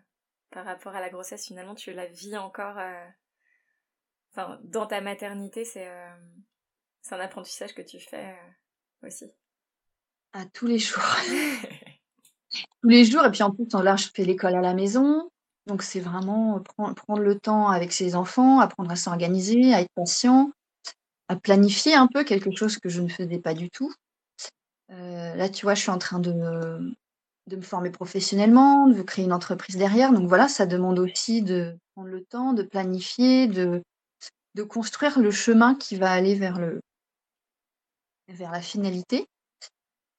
[0.50, 2.78] par rapport à la grossesse, finalement, tu la vis encore.
[2.78, 3.06] Euh,
[4.32, 6.16] enfin, dans ta maternité, c'est euh,
[7.12, 8.36] un apprentissage que tu fais
[9.06, 9.26] aussi.
[10.34, 11.04] À tous les jours.
[12.82, 13.26] tous les jours.
[13.26, 15.30] Et puis en plus, là, je fais l'école à la maison.
[15.68, 16.60] Donc c'est vraiment
[16.96, 20.52] prendre le temps avec ses enfants, apprendre à s'organiser, à être patient,
[21.28, 23.94] à planifier un peu quelque chose que je ne faisais pas du tout.
[24.90, 26.96] là, tu vois, je suis en train de
[27.48, 30.14] de me former professionnellement, de créer une entreprise derrière.
[30.14, 33.82] Donc voilà, ça demande aussi de prendre le temps, de planifier, de,
[34.56, 36.82] de construire le chemin qui va aller vers, le,
[38.28, 39.28] vers la finalité.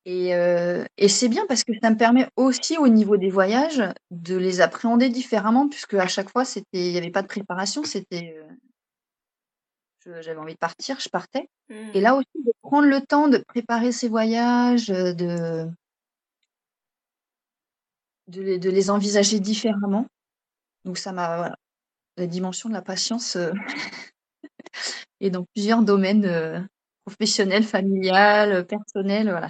[0.05, 3.83] Et, euh, et c'est bien parce que ça me permet aussi au niveau des voyages
[4.11, 7.85] de les appréhender différemment, puisque à chaque fois, c'était, il n'y avait pas de préparation,
[7.85, 8.37] c'était,
[10.07, 11.49] euh, j'avais envie de partir, je partais.
[11.69, 12.03] Et mmh.
[12.03, 15.69] là aussi, de prendre le temps de préparer ces voyages, de,
[18.29, 20.07] de les, envisager différemment.
[20.85, 21.57] Donc ça m'a voilà,
[22.17, 23.53] la dimension de la patience euh,
[25.21, 26.61] et dans plusieurs domaines euh,
[27.05, 29.49] professionnels, familial, personnel, voilà,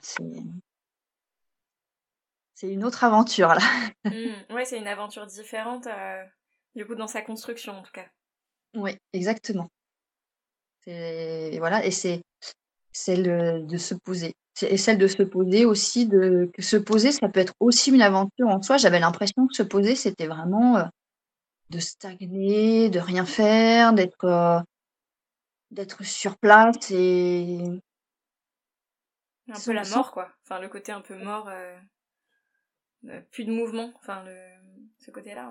[2.54, 3.60] c'est une autre aventure là.
[4.04, 6.24] Mmh, ouais, c'est une aventure différente euh,
[6.74, 8.06] du coup dans sa construction en tout cas.
[8.74, 9.68] Oui, exactement.
[10.86, 12.22] Et voilà, et c'est
[12.92, 17.28] celle de se poser et celle de se poser aussi, de que se poser, ça
[17.28, 18.76] peut être aussi une aventure en soi.
[18.76, 20.84] J'avais l'impression que se poser, c'était vraiment, euh,
[21.70, 24.60] de stagner, de rien faire, d'être, euh,
[25.72, 27.58] d'être sur place et
[29.48, 31.76] Un peu la mort quoi, enfin le côté un peu mort, euh,
[33.30, 34.36] plus de mouvement, enfin le
[34.98, 35.50] ce côté-là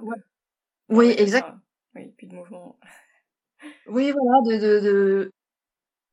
[0.90, 1.54] Oui, exact.
[1.96, 2.80] oui, plus de mouvement.
[3.88, 5.32] Oui, voilà, de de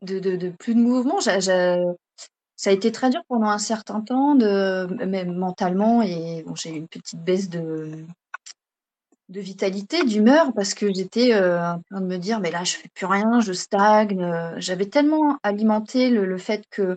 [0.02, 1.20] de de de plus de mouvement.
[1.20, 6.70] Ça a été très dur pendant un certain temps de même mentalement et bon, j'ai
[6.70, 8.04] eu une petite baisse de
[9.28, 12.76] de vitalité, d'humeur parce que j'étais, euh, en train de me dire: «Mais là, je
[12.76, 16.96] fais plus rien, je stagne», j'avais tellement alimenté le le fait que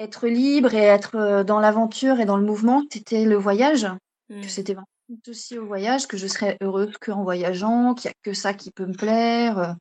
[0.00, 3.86] être libre et être, euh, dans l'aventure et dans le mouvement, c'était le voyage,
[4.28, 4.42] que mmh.
[4.44, 4.86] c'était vraiment
[5.28, 8.70] aussi au voyage, que je serais heureuse qu'en voyageant, qu'il y a que ça qui
[8.70, 9.76] peut me plaire,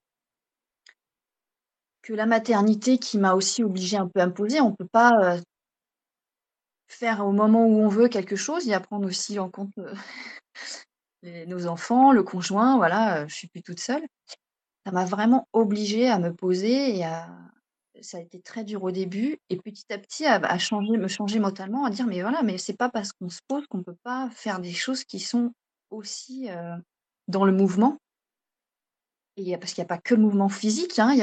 [2.01, 4.59] que la maternité qui m'a aussi obligée un peu à me poser.
[4.59, 5.41] On peut pas, euh,
[6.87, 9.93] faire au moment où on veut quelque chose et apprendre aussi en compte, euh,
[11.23, 14.03] nos enfants, le conjoint, voilà, je suis plus toute seule.
[14.85, 17.05] Ça m'a vraiment obligée à me poser et
[18.01, 21.39] ça a été très dur au début et petit à petit à changer me changer
[21.39, 24.29] mentalement, à dire: «Mais voilà, mais c'est pas parce qu'on se pose qu'on peut pas
[24.31, 25.53] faire des choses qui sont
[25.91, 26.75] aussi, euh,
[27.27, 27.99] dans le mouvement».
[29.59, 31.19] Parce qu'il n'y a pas que le mouvement physique, hein, il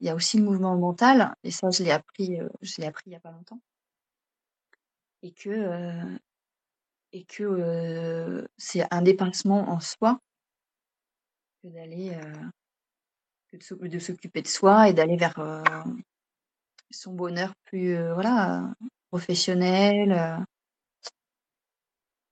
[0.00, 3.04] y a aussi le mouvement mental et ça je l'ai appris, euh, je l'ai appris
[3.10, 3.60] il y a pas longtemps.
[5.22, 6.18] Et que, euh,
[7.16, 10.20] et que, euh, c'est un dépassement en soi
[11.62, 12.14] que d'aller,
[13.54, 15.34] de s'occuper de soi et d'aller vers,
[16.90, 18.74] son bonheur plus, voilà,
[19.08, 20.44] professionnel,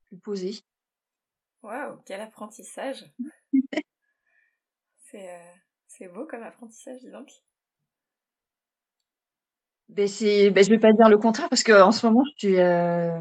[0.05, 0.61] plus posé.
[1.63, 3.11] Waouh, quel apprentissage!
[5.87, 7.31] C'est beau comme apprentissage, dis donc.
[9.89, 12.59] Ben c'est, ben je vais pas dire le contraire parce qu'en ce moment, je suis,
[12.59, 13.21] euh,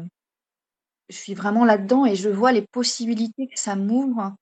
[1.08, 4.34] je suis vraiment là-dedans et je vois les possibilités que ça m'ouvre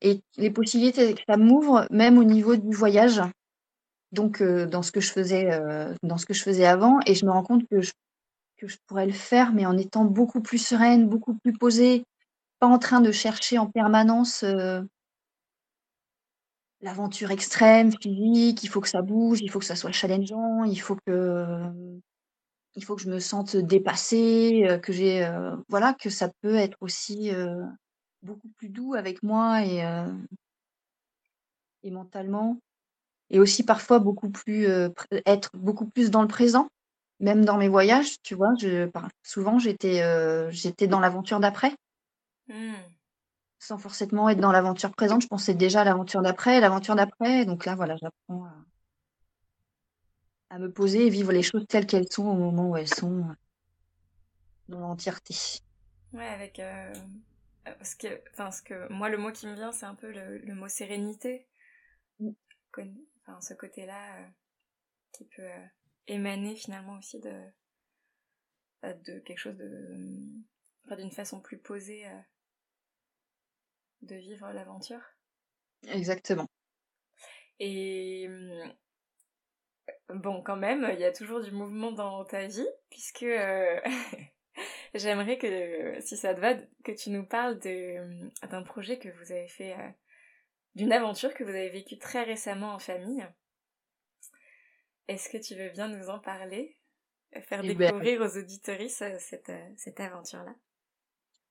[0.00, 3.22] et les possibilités que ça m'ouvre même au niveau du voyage.
[4.12, 5.60] Donc, euh, dans ce que je faisais,
[6.02, 7.92] dans ce que je faisais avant et je me rends compte que je
[8.56, 12.04] que je pourrais le faire, mais en étant beaucoup plus sereine, beaucoup plus posée,
[12.60, 14.44] pas en train de chercher en permanence,
[16.84, 20.80] l'aventure extrême, physique, il faut que ça bouge, il faut que ça soit challengeant, il
[20.80, 21.56] faut que
[22.76, 26.56] il faut que je me sente dépassée, euh, que j'ai, euh, voilà, que ça peut
[26.56, 27.62] être aussi, euh,
[28.22, 29.84] beaucoup plus doux avec moi et
[31.82, 32.58] et mentalement
[33.28, 34.66] et aussi parfois beaucoup plus,
[35.26, 36.68] être beaucoup plus dans le présent,
[37.20, 38.88] même dans mes voyages, tu vois, je,
[39.22, 40.02] souvent j'étais
[40.50, 41.74] j'étais dans l'aventure d'après.
[42.48, 42.72] Mmh.
[43.58, 47.44] Sans forcément être dans l'aventure présente, je pensais déjà à l'aventure d'après, l'aventure d'après.
[47.44, 48.54] Donc là, voilà, j'apprends à,
[50.58, 53.26] me poser et vivre les choses telles qu'elles sont au moment où elles sont,
[54.68, 55.34] dans l'entièreté.
[56.12, 56.60] Ouais, avec
[57.82, 60.54] ce que, enfin, ce que moi, le mot qui me vient, c'est un peu le,
[60.54, 61.46] mot sérénité.
[62.20, 62.30] Mmh.
[63.26, 64.28] Enfin, ce côté-là
[65.12, 65.48] qui peut
[66.06, 67.32] émaner finalement aussi de,
[68.82, 69.96] bah, de quelque chose de,
[70.84, 72.06] enfin, d'une façon plus posée
[74.02, 75.00] de vivre l'aventure.
[75.88, 76.48] Exactement.
[77.60, 78.28] Et
[80.12, 83.80] bon, quand même, il y a toujours du mouvement dans ta vie, puisque euh,
[84.94, 89.48] j'aimerais que, si ça te va, que tu nous parles d'un projet que vous avez
[89.48, 89.90] fait, euh,
[90.74, 93.26] d'une aventure que vous avez vécue très récemment en famille.
[95.08, 96.78] Est-ce que tu veux bien nous en parler?
[97.42, 100.54] Faire eh ben, découvrir aux auditoristes euh, cette, cette aventure-là?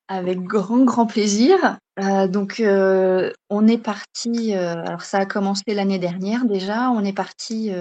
[0.08, 1.78] Avec grand, grand plaisir.
[2.00, 6.90] Euh, donc, euh, on est parti, euh, alors ça a commencé l'année dernière déjà.
[6.90, 7.72] On est parti,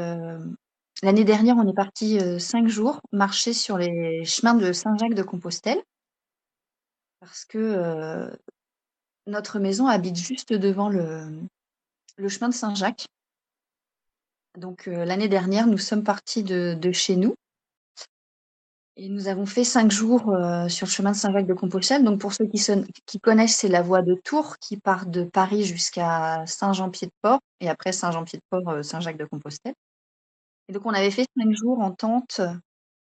[1.02, 5.82] l'année dernière, on est parti cinq jours marcher sur les chemins de Saint-Jacques-de-Compostelle.
[7.20, 8.30] Parce que
[9.26, 11.22] notre maison habite juste devant le,
[12.16, 13.06] le chemin de Saint-Jacques.
[14.58, 17.34] Donc, l'année dernière, nous sommes partis de, de chez nous
[18.96, 22.04] et nous avons fait cinq jours euh, sur le chemin de Saint-Jacques-de-Compostelle.
[22.04, 26.44] Donc, pour ceux qui, connaissent, c'est la voie de Tours qui part de Paris jusqu'à
[26.46, 29.74] Saint-Jean-Pied-de-Port et après Saint-Jean-Pied-de-Port, euh, Saint-Jacques-de-Compostelle.
[30.68, 32.40] Et donc, on avait fait cinq jours en tente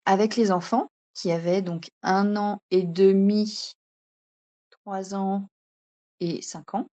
[0.04, 3.72] avec les enfants qui avaient donc un an et demi,
[4.70, 5.48] trois ans
[6.20, 6.86] et cinq ans.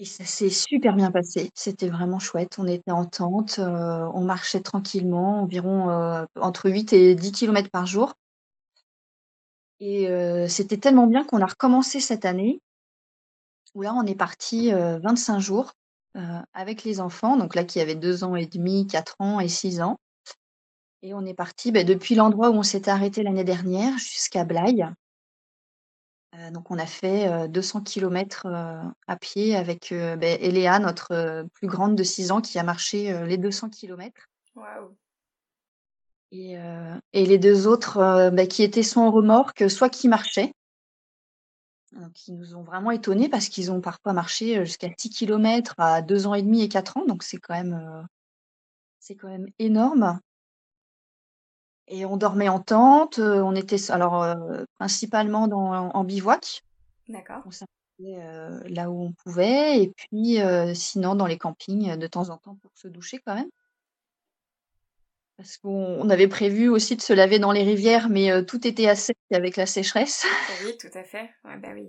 [0.00, 1.50] Et ça s'est super bien passé.
[1.54, 2.58] C'était vraiment chouette.
[2.58, 7.68] On était en tente, euh, on marchait tranquillement, environ euh, entre 8 et 10 km
[7.70, 8.14] par jour.
[9.80, 12.60] Et euh, c'était tellement bien qu'on a recommencé cette année,
[13.74, 15.72] où là, on est parti 25 jours
[16.52, 19.80] avec les enfants, donc là, qui avaient 2 ans et demi, 4 ans et 6
[19.80, 19.98] ans.
[21.02, 24.88] Et on est parti bah, depuis l'endroit où on s'était arrêté l'année dernière jusqu'à Blaye.
[26.38, 28.46] Euh, donc on a fait, 200 km,
[29.06, 33.38] à pied avec, beh, Eléa, notre, plus grande de 6 ans qui a marché, les
[33.38, 34.28] 200 km.
[36.30, 36.56] Et
[37.12, 40.52] et les deux autres, bah, qui étaient en remorque, soit qui marchaient.
[41.92, 46.02] Donc ils nous ont vraiment étonnés parce qu'ils ont parfois marché, jusqu'à 6 km à
[46.02, 48.06] 2 ans et demi et 4 ans, donc c'est quand même,
[49.00, 50.20] c'est quand même énorme.
[51.90, 56.62] Et on dormait en tente, euh, on était alors euh, principalement dans, en bivouac.
[57.08, 57.42] D'accord.
[57.46, 60.38] On s'arrêtait euh, là où on pouvait, et puis
[60.74, 63.48] sinon dans les campings de temps en temps pour se doucher quand même.
[65.38, 68.96] Parce qu'on avait prévu aussi de se laver dans les rivières, mais tout était à
[68.96, 70.26] sec avec la sécheresse.
[70.64, 71.30] Oui, tout à fait.
[71.44, 71.88] Ouais, bah oui,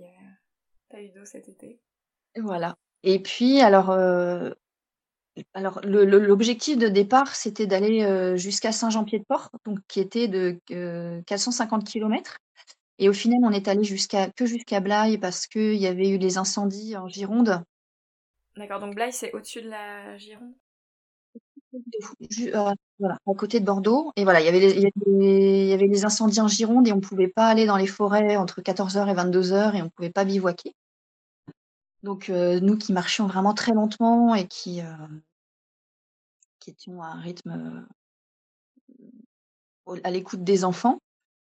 [0.88, 1.80] pas eu d'eau cet été.
[2.36, 2.76] Voilà.
[3.02, 3.90] Et puis, alors,
[5.54, 10.58] alors, l'objectif de départ, c'était d'aller euh, jusqu'à Saint-Jean-Pied-de-Port, donc qui était de
[11.26, 12.36] 450 euh, km.
[12.98, 16.18] Et au final, on est allé jusqu'à que jusqu'à Blaye parce qu'il y avait eu
[16.18, 17.62] les incendies en Gironde.
[18.56, 20.52] D'accord, donc Blaye, c'est au-dessus de la Gironde?
[21.72, 24.12] Euh, Voilà, à côté de Bordeaux.
[24.16, 26.96] Et voilà, il y, avait les, il y avait les incendies en Gironde et on
[26.96, 30.10] ne pouvait pas aller dans les forêts entre 14h et 22h et on ne pouvait
[30.10, 30.74] pas bivouaquer.
[32.02, 34.80] Donc, nous qui marchions vraiment très lentement et qui,
[36.58, 37.86] qui étions à un rythme
[40.04, 40.98] à l'écoute des enfants.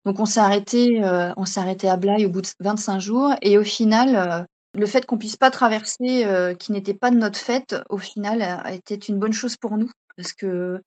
[0.05, 1.03] Donc on s'est arrêté,
[1.37, 5.05] on s'est arrêté à Blaye au bout de 25 jours et au final, le fait
[5.05, 9.18] qu'on puisse pas traverser, qui n'était pas de notre fête, au final, a été une
[9.18, 10.83] bonne chose pour nous parce que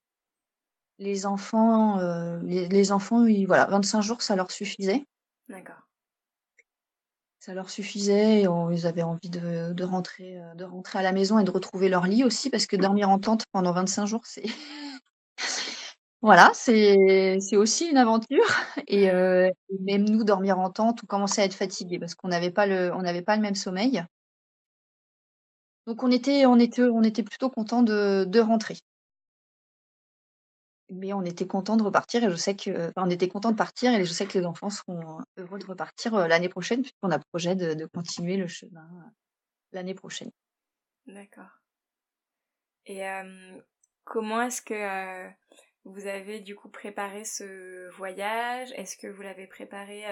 [0.99, 1.99] les enfants,
[2.43, 5.05] les, enfants, voilà, 25 jours, ça leur suffisait.
[5.49, 5.87] D'accord
[7.43, 11.39] ça leur suffisait et ils avaient envie de, rentrer, euh, de rentrer à la maison
[11.39, 14.45] et de retrouver leur lit aussi, parce que dormir en tente pendant 25 jours, c'est
[16.21, 18.45] voilà, c'est aussi une aventure.
[18.87, 19.49] Et euh,
[19.81, 22.93] même nous, dormir en tente, on commençait à être fatigués parce qu'on n'avait pas le,
[22.93, 24.05] on n'avait pas le même sommeil.
[25.85, 28.77] Donc on était, on était, on était plutôt content de, de rentrer
[30.93, 33.93] mais on était content de repartir et je sais que on était content de partir
[33.93, 37.55] et je sais que les enfants seront heureux de repartir, l'année prochaine puisqu'on a projet
[37.55, 38.87] de continuer le chemin,
[39.71, 40.31] l'année prochaine.
[41.05, 41.63] D'accord
[42.85, 43.01] et
[44.03, 45.29] comment est-ce que,
[45.85, 48.71] vous avez du coup préparé ce voyage?
[48.75, 50.03] Est-ce que vous l'avez préparé,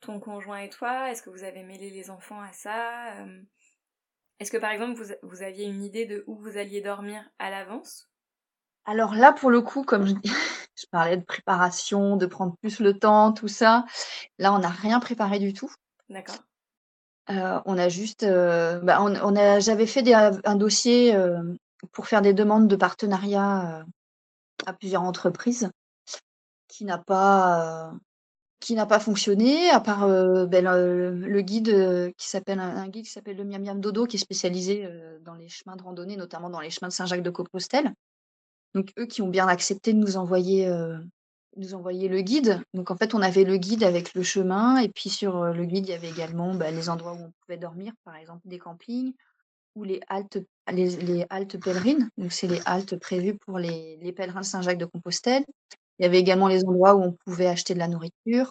[0.00, 1.10] ton conjoint et toi?
[1.10, 3.14] Est-ce que vous avez mêlé les enfants à ça?
[4.38, 7.50] est-ce que par exemple vous vous aviez une idée de où vous alliez dormir à
[7.50, 8.09] l'avance?
[8.90, 10.14] Alors là, pour le coup, comme je,
[10.76, 13.84] je parlais de préparation, de prendre plus le temps, tout ça,
[14.38, 15.72] là, on n'a rien préparé du tout.
[16.08, 16.40] D'accord.
[17.30, 21.40] Euh, on a juste, euh, bah, on, on a, j'avais fait des, un dossier euh,
[21.92, 23.84] pour faire des demandes de partenariat
[24.66, 25.70] à plusieurs entreprises
[26.66, 27.92] qui n'a pas,
[28.58, 30.08] qui n'a pas fonctionné, à part
[30.48, 34.06] ben, le, le guide qui s'appelle un, un guide qui s'appelle le Miam Miam Dodo,
[34.06, 34.88] qui est spécialisé
[35.22, 37.94] dans les chemins de randonnée, notamment dans les chemins de Saint-Jacques de Compostelle.
[38.74, 40.98] Donc eux qui ont bien accepté de nous envoyer, euh,
[41.56, 42.62] nous envoyer le guide.
[42.74, 45.64] Donc en fait, on avait le guide avec le chemin, et puis sur euh, le
[45.64, 48.58] guide, il y avait également bah, les endroits où on pouvait dormir, par exemple des
[48.58, 49.12] campings
[49.76, 50.38] ou les haltes,
[50.72, 52.10] les, haltes pèlerines.
[52.18, 55.44] Donc c'est les haltes prévues pour les, les pèlerins de Saint-Jacques de Compostelle.
[55.98, 58.50] Il y avait également les endroits où on pouvait acheter de la nourriture.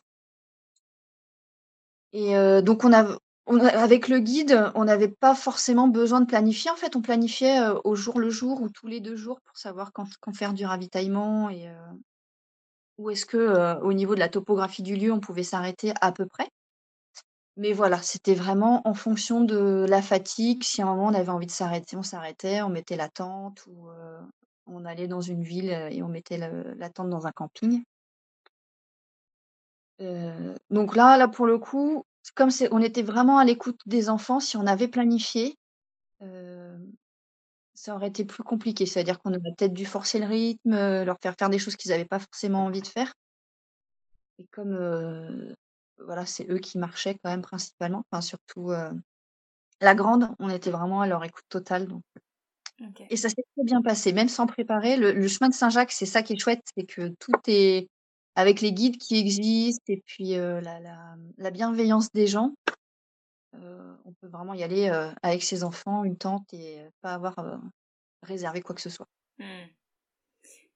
[2.13, 3.17] Et euh, donc on a,
[3.48, 6.70] avec le guide, on n'avait pas forcément besoin de planifier.
[6.70, 9.58] En fait, on planifiait euh, au jour le jour ou tous les deux jours pour
[9.58, 11.76] savoir quand, faire du ravitaillement et euh,
[12.98, 16.12] où est-ce que, euh, au niveau de la topographie du lieu, on pouvait s'arrêter à
[16.12, 16.50] peu près.
[17.58, 20.64] Mais voilà, c'était vraiment en fonction de la fatigue.
[20.64, 23.66] Si à un moment on avait envie de s'arrêter, on s'arrêtait, on mettait la tente
[23.68, 23.90] ou
[24.66, 27.84] on allait dans une ville et on mettait la tente dans un camping.
[30.70, 34.39] Donc là, là pour le coup, comme c'est, on était vraiment à l'écoute des enfants,
[34.39, 35.57] si on avait planifié,
[36.22, 36.78] euh,
[37.74, 38.86] ça aurait été plus compliqué.
[38.86, 41.91] C'est-à-dire qu'on aurait peut-être dû forcer le rythme, euh, leur faire faire des choses qu'ils
[41.91, 43.13] n'avaient pas forcément envie de faire.
[44.38, 45.53] Et comme euh,
[45.97, 48.72] voilà, c'est eux qui marchaient quand même principalement, enfin surtout
[49.82, 51.88] la grande, on était vraiment à leur écoute totale.
[51.88, 52.03] Donc.
[53.09, 54.95] Et ça s'est très bien passé, même sans préparer.
[54.95, 57.89] Le, le chemin de Saint-Jacques, c'est ça qui est chouette, c'est que tout est
[58.40, 62.54] avec les guides qui existent et puis euh, la, la, la bienveillance des gens.
[63.56, 67.36] euh, on peut vraiment y aller euh, avec ses enfants, une tente et pas avoir
[68.24, 69.08] réservé quoi que ce soit.
[69.40, 69.68] Hmm.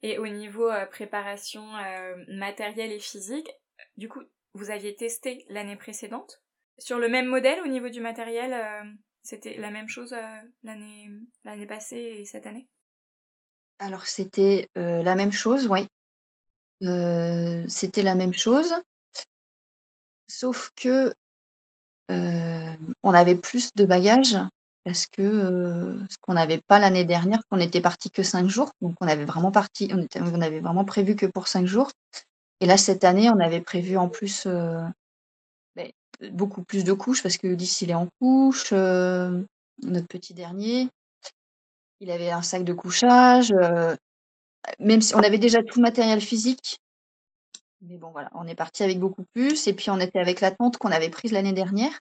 [0.01, 1.65] Et au niveau préparation
[2.27, 3.49] matérielle et physique,
[3.95, 4.21] du coup,
[4.53, 6.41] vous aviez testé l'année précédente?
[6.79, 8.53] Sur le même modèle au niveau du matériel
[9.23, 10.13] C'était la même chose
[10.63, 11.09] l'année
[11.45, 12.67] l'année passée et cette année?
[13.79, 15.87] Alors c'était euh, la même chose, oui.
[16.81, 18.73] Euh, c'était la même chose,
[20.27, 21.13] sauf que
[22.11, 24.37] euh, on avait plus de bagages
[24.83, 28.71] parce que euh, ce qu'on n'avait pas l'année dernière, qu'on était parti que cinq jours,
[28.81, 31.91] donc on avait vraiment parti, on, avait vraiment prévu que pour cinq jours.
[32.59, 35.89] Et là cette année, on avait prévu en plus ben,
[36.31, 40.89] beaucoup plus de couches parce que Ulysse il est en couche, notre petit dernier,
[42.01, 43.53] il avait un sac de couchage,
[44.79, 46.79] même si on avait déjà tout le matériel physique.
[47.81, 49.67] Mais bon, voilà, on est parti avec beaucoup plus.
[49.67, 51.99] Et puis, on était avec la tente qu'on avait prise l'année dernière.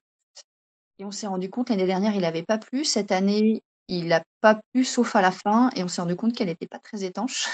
[0.98, 2.84] Et on s'est rendu compte, l'année dernière, il n'avait pas plu.
[2.84, 5.70] Cette année, il n'a pas plu, sauf à la fin.
[5.74, 7.48] Et on s'est rendu compte qu'elle n'était pas très étanche.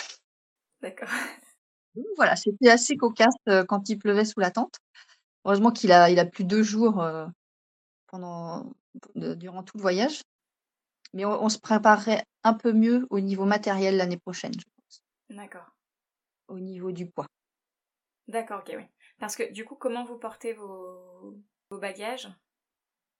[0.83, 1.09] D'accord.
[2.17, 4.77] Voilà, c'était assez cocasse euh, quand il pleuvait sous la tente.
[5.45, 7.27] Heureusement qu'il a, il a plu deux jours euh,
[8.07, 8.71] pendant,
[9.15, 10.21] durant tout le voyage.
[11.15, 14.53] Mais on, on se préparerait un peu mieux au niveau matériel l'année prochaine,
[15.31, 15.76] D'accord.
[16.49, 17.26] au niveau du poids.
[18.29, 18.85] D'accord, ok, oui.
[19.18, 21.35] Parce que du coup, comment vous portez vos,
[21.70, 22.29] vos bagages?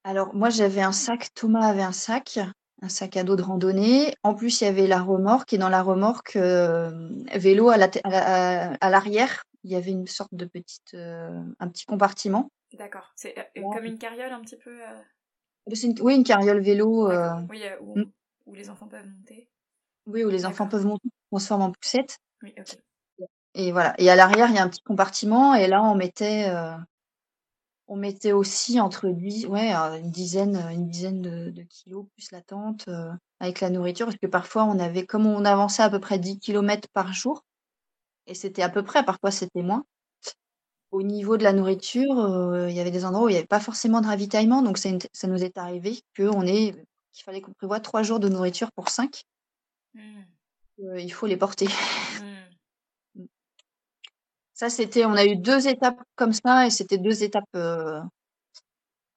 [0.05, 2.39] Alors, moi, j'avais un sac, Thomas avait un sac,
[2.83, 4.15] un sac à dos de randonnée.
[4.23, 7.89] En plus, il y avait la remorque, et dans la remorque, euh, vélo à la
[7.89, 11.69] te- à la- à- à l'arrière, il y avait une sorte de petite, euh, un
[11.69, 12.51] petit compartiment.
[12.73, 13.13] D'accord.
[13.17, 13.77] C'est euh, Ouais.
[13.77, 14.79] comme une carriole un petit peu
[15.83, 17.11] une- oui, une carriole vélo.
[17.51, 18.13] Oui, où, mm.
[18.47, 19.51] où les enfants peuvent monter.
[20.09, 22.19] Oui, où les enfants peuvent monter, se transformer en poussette.
[22.43, 22.79] Oui, ok.
[23.55, 23.95] Et voilà.
[23.99, 26.77] Et à l'arrière, il y a un petit compartiment, et là, on mettait, euh,
[27.87, 32.31] on mettait aussi entre dix, ouais, euh, une dizaine, une dizaine de, de kilos plus
[32.33, 35.91] la tente euh, avec la nourriture, parce que parfois on avait, comme on avançait à
[35.91, 37.45] peu près 10 kilomètres par jour,
[38.27, 39.85] et c'était à peu près, parfois c'était moins.
[40.91, 43.47] Au niveau de la nourriture, euh, il y avait des endroits où il n'y avait
[43.47, 46.73] pas forcément de ravitaillement, donc ça, ça nous est arrivé qu'on est,
[47.13, 49.23] qu'il fallait qu'on prévoie trois jours de nourriture pour cinq.
[49.95, 50.23] Hmm.
[50.81, 51.67] Euh, il faut les porter.
[51.67, 52.35] Hmm.
[54.55, 58.01] Ça, c'était, on a eu deux étapes comme ça, et c'était deux étapes euh,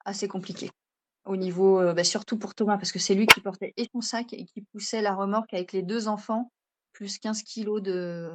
[0.05, 0.69] assez compliquées.
[1.26, 4.01] Au niveau, euh, bah, surtout pour Thomas, parce que c'est lui qui portait et son
[4.01, 6.51] sac et qui poussait la remorque avec les deux enfants,
[6.93, 8.32] plus 15 kilos de,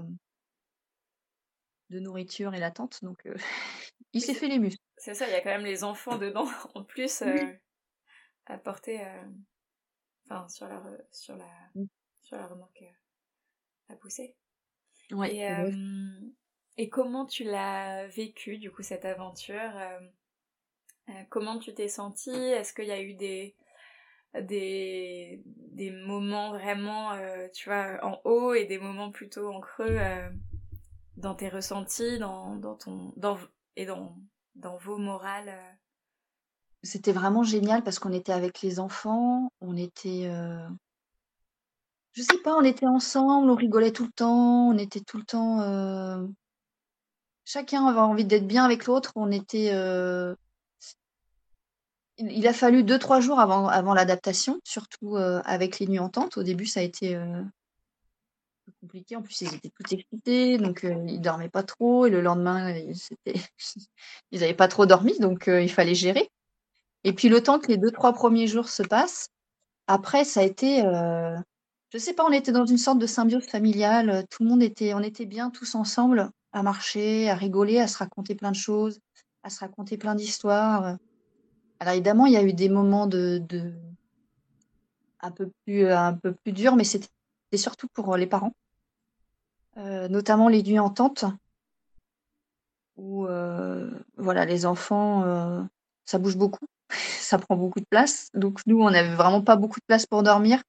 [1.91, 2.99] de nourriture et la tente.
[3.05, 3.23] Donc,
[4.13, 4.83] il s'est fait les muscles.
[4.97, 7.41] C'est ça, il y a quand même les enfants dedans en plus Oui.
[8.47, 9.01] à porter,
[10.25, 10.83] enfin sur la
[11.13, 11.47] sur la.
[12.27, 14.35] Sur la remorque euh, à pousser.
[15.13, 15.53] Ouais, Et, ouais.
[15.53, 16.21] euh,
[16.77, 20.01] et comment tu l'as vécu du coup cette aventure euh,
[21.31, 22.31] Comment tu t'es sentie?
[22.31, 23.55] Est-ce qu'il y a eu des
[24.43, 29.87] des, des moments vraiment, euh, tu vois, en haut et des moments plutôt en creux
[29.99, 30.29] euh,
[31.17, 33.39] dans tes ressentis, dans, dans ton, dans,
[33.77, 34.15] et dans,
[34.57, 35.73] dans vos morales euh?
[36.83, 40.29] C'était vraiment génial parce qu'on était avec les enfants, on était,
[42.17, 45.25] je sais pas, on était ensemble, on rigolait tout le temps, on était tout le
[45.25, 46.27] temps,
[47.45, 49.71] chacun avait envie d'être bien avec l'autre, on était,
[52.19, 56.37] il a fallu deux, trois jours avant, avant l'adaptation, surtout euh, avec les nuits ententes.
[56.39, 57.43] Au début, ça a été euh,
[58.81, 59.17] compliqué.
[59.17, 62.07] En plus, ils étaient tout excités, donc euh, ils dormaient pas trop.
[62.07, 62.97] Et le lendemain, ils
[64.33, 66.31] n'avaient pas trop dormi, donc il fallait gérer.
[67.05, 69.29] Et puis le temps que les deux, trois premiers jours se passent,
[69.87, 70.83] après, ça a été,
[71.97, 74.27] je sais pas, on était dans une sorte de symbiose familiale.
[74.31, 77.97] Tout le monde était, on était bien tous ensemble à marcher, à rigoler, à se
[77.97, 79.01] raconter plein de choses,
[79.43, 80.97] à se raconter plein d'histoires.
[81.81, 83.43] Alors évidemment, il y a eu des moments de,
[85.21, 87.09] un peu plus un peu plus durs, mais c'était
[87.55, 88.53] surtout pour les parents,
[89.79, 91.25] euh, notamment les nuits en tente,
[92.99, 95.63] où euh, voilà, les enfants, euh,
[96.05, 98.29] ça bouge beaucoup, ça prend beaucoup de place.
[98.35, 100.63] Donc nous, on n'avait vraiment pas beaucoup de place pour dormir,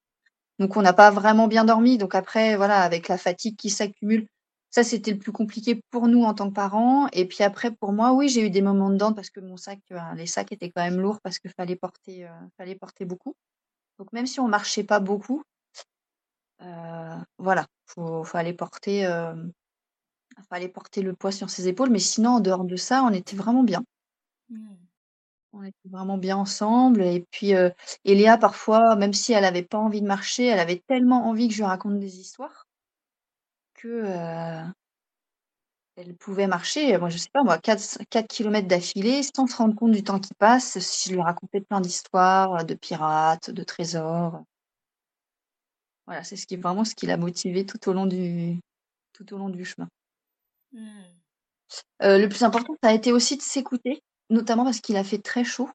[0.60, 1.98] donc on n'a pas vraiment bien dormi.
[1.98, 4.28] Donc après, voilà, avec la fatigue qui s'accumule,
[4.70, 7.08] ça, c'était le plus compliqué pour nous en tant que parents.
[7.14, 9.58] Et puis après, pour moi, oui, j'ai eu des moments de dents parce que mon
[9.58, 13.36] sac, euh, les sacs étaient quand même lourds parce qu'il fallait porter, euh, beaucoup.
[14.00, 15.44] Donc même si on marchait pas beaucoup,
[16.62, 19.08] euh, voilà, faut, fallait porter,
[20.50, 21.90] fallait porter le poids sur ses épaules.
[21.90, 23.84] Mais sinon, en dehors de ça, on était vraiment bien.
[24.50, 24.87] Mmh.
[25.60, 27.02] On était vraiment bien ensemble.
[27.02, 27.54] Et puis,
[28.06, 31.54] Eléa, parfois, même si elle avait pas envie de marcher, elle avait tellement envie que
[31.54, 32.68] je lui raconte des histoires
[33.74, 34.66] que,
[35.96, 39.76] elle pouvait marcher, moi je sais pas moi, 4 4 kilomètres d'affilée sans se rendre
[39.76, 44.44] compte du temps qui passe, si je lui racontais plein d'histoires, de pirates, de trésors.
[46.06, 48.60] Voilà, c'est ce qui vraiment ce qui l'a motivé tout au long du
[49.14, 49.88] tout au long du chemin.
[50.74, 51.02] Mmh.
[52.02, 55.44] le plus important, ça a été aussi de s'écouter, notamment parce qu'il a fait très
[55.44, 55.70] chaud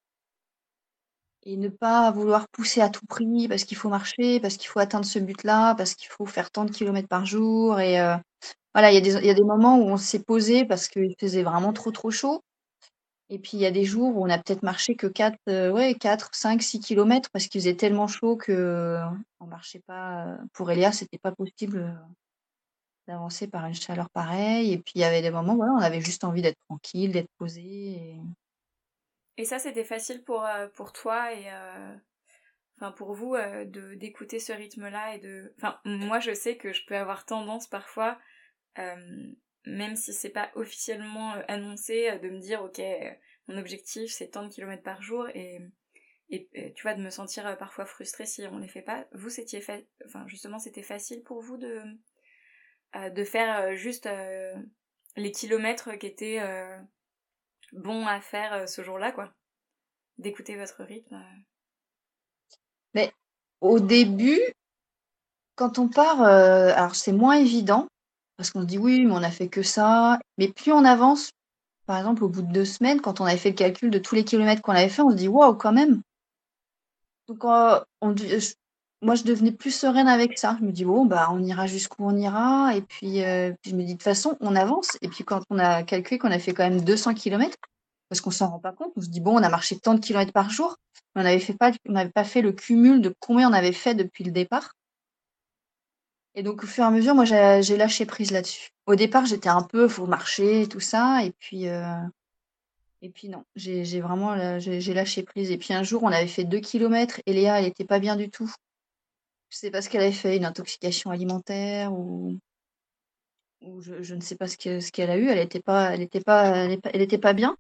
[1.44, 4.78] et ne pas vouloir pousser à tout prix parce qu'il faut marcher, parce qu'il faut
[4.78, 7.80] atteindre ce but-là, parce qu'il faut faire tant de kilomètres par jour.
[7.80, 8.16] Et euh,
[8.74, 10.88] voilà, il y, a des, il y a des moments où on s'est posé parce
[10.88, 12.42] qu'il faisait vraiment trop trop chaud.
[13.28, 15.70] Et puis il y a des jours où on a peut-être marché que 4, euh,
[15.72, 19.04] ouais, 4 5, 6 kilomètres parce qu'il faisait tellement chaud que euh,
[19.40, 20.36] on marchait pas.
[20.52, 21.98] Pour Elia, c'était pas possible
[23.08, 24.72] d'avancer par une chaleur pareille.
[24.72, 27.30] Et puis il y avait des moments où on avait juste envie d'être tranquille, d'être
[27.38, 28.18] posé.
[29.38, 31.94] Et ça, c'était facile pour, euh, pour toi et euh,
[32.76, 35.54] enfin pour vous euh, de d'écouter ce rythme-là et de.
[35.56, 38.18] Enfin, moi, je sais que je peux avoir tendance parfois,
[39.64, 42.80] même si c'est pas officiellement annoncé, de me dire ok,
[43.48, 45.60] mon objectif c'est tant de kilomètres par jour et
[46.30, 49.06] et, tu vois de me sentir parfois frustrée si on les fait pas.
[49.12, 49.62] Vous, c'était
[50.26, 51.82] justement, c'était facile pour vous de
[52.94, 54.08] de faire juste
[55.16, 56.40] les kilomètres qui étaient
[57.72, 59.32] bon à faire euh, ce jour-là, quoi.
[60.18, 61.14] D'écouter votre rythme.
[61.16, 61.40] Euh.
[62.94, 63.12] Mais
[63.60, 64.40] au début,
[65.56, 67.88] quand on part, euh, alors c'est moins évident,
[68.36, 70.18] parce qu'on se dit oui, mais on a fait que ça.
[70.38, 71.30] Mais plus on avance,
[71.86, 74.14] par exemple, au bout de deux semaines, quand on avait fait le calcul de tous
[74.14, 76.02] les kilomètres qu'on avait fait, on se dit waouh, quand même.
[77.28, 78.14] Donc, on,
[79.02, 80.56] moi, je devenais plus sereine avec ça.
[80.60, 82.74] Je me dis bon, bah, on ira jusqu'où on ira.
[82.76, 83.22] Et puis,
[83.62, 84.96] puis je me dis de toute façon, on avance.
[85.02, 87.58] Et puis, quand on a calculé qu'on a fait quand même 200 kilomètres,
[88.12, 88.92] parce qu'on s'en rend pas compte.
[88.96, 90.76] On se dit bon, on a marché tant de kilomètres par jour,
[91.14, 94.74] mais on n'avait pas, fait le cumul de combien on avait fait depuis le départ.
[96.34, 98.68] Et donc au fur et à mesure, moi j'ai lâché prise là-dessus.
[98.84, 102.02] Au départ, j'étais un peu faut marcher tout ça, et puis euh,
[103.00, 105.50] et puis non, j'ai vraiment lâché prise.
[105.50, 108.16] Et puis un jour, on avait fait deux kilomètres, et Léa, elle était pas bien
[108.16, 108.52] du tout.
[109.52, 112.38] Je sais pas ce qu'elle avait fait, une intoxication alimentaire ou
[113.80, 115.28] je, ne sais pas ce qu'elle a eu.
[115.28, 117.56] Elle était pas elle pas elle pas bien.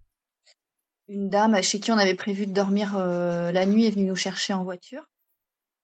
[1.08, 4.16] Une dame chez qui on avait prévu de dormir euh, la nuit est venue nous
[4.16, 5.04] chercher en voiture.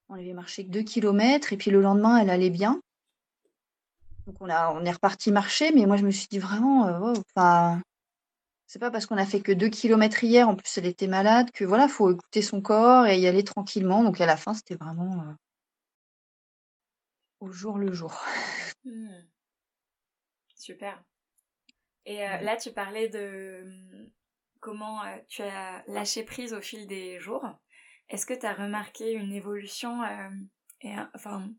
[0.09, 2.81] On avait marché que deux kilomètres et puis le lendemain, elle allait bien.
[4.27, 7.15] Donc on, a, on est reparti marcher, mais moi je me suis dit vraiment, euh,
[7.37, 7.83] enfin,
[8.67, 11.51] c'est pas parce qu'on a fait que deux kilomètres hier, en plus elle était malade,
[11.53, 14.03] que voilà, faut écouter son corps et y aller tranquillement.
[14.05, 15.33] Donc à la fin, c'était vraiment euh,
[17.41, 18.15] au jour le jour.
[18.85, 19.09] Mmh.
[20.55, 21.05] Super.
[22.07, 24.09] Et là, tu parlais de
[24.61, 27.47] comment euh, tu as lâché prise au fil des jours.
[28.09, 30.29] Est-ce que tu as remarqué une évolution euh,
[30.81, 31.51] et, enfin,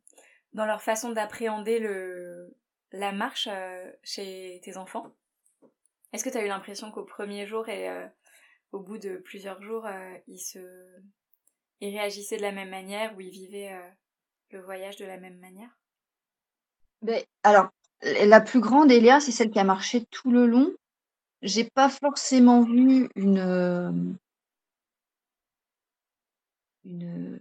[0.54, 2.58] dans leur façon d'appréhender le,
[2.92, 5.16] la marche euh, chez tes enfants?
[6.12, 7.88] Est-ce que tu as eu l'impression qu'au premier jour et
[8.72, 9.88] au bout de plusieurs jours,
[10.26, 10.58] ils, se,
[11.82, 13.80] ils réagissaient de la même manière ou ils vivaient
[14.52, 15.70] le voyage de la même manière?
[17.02, 17.70] Ben, alors,
[18.02, 20.74] la plus grande, Eléa, c'est celle qui a marché tout le long.
[21.42, 24.18] J'ai pas forcément vu une,
[26.84, 27.40] une,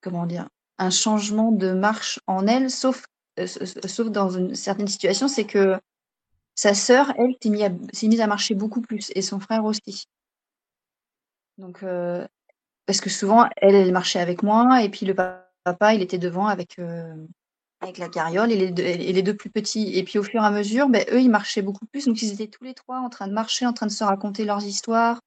[0.00, 0.48] comment dire,
[0.78, 3.06] un changement de marche en elle, sauf,
[3.46, 5.78] sauf dans une certaine situation, c'est que
[6.54, 7.50] sa sœur, elle, s'est
[8.06, 10.06] mise, à, à marcher beaucoup plus, et son frère aussi.
[11.58, 11.84] Donc,
[12.86, 16.46] parce que souvent, elle, elle marchait avec moi, et puis le papa, il était devant
[16.46, 16.78] avec,
[17.80, 19.96] avec la carriole et les, deux, plus petits.
[19.96, 22.06] Et puis au fur et à mesure, ben, eux, ils marchaient beaucoup plus.
[22.06, 24.44] Donc ils étaient tous les trois en train de marcher, en train de se raconter
[24.44, 25.20] leurs histoires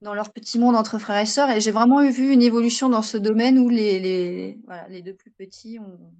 [0.00, 1.50] dans leur petit monde entre frères et sœurs.
[1.50, 4.58] Et j'ai vraiment vu une évolution dans ce domaine où les, les,
[4.88, 6.12] les deux plus petits ont,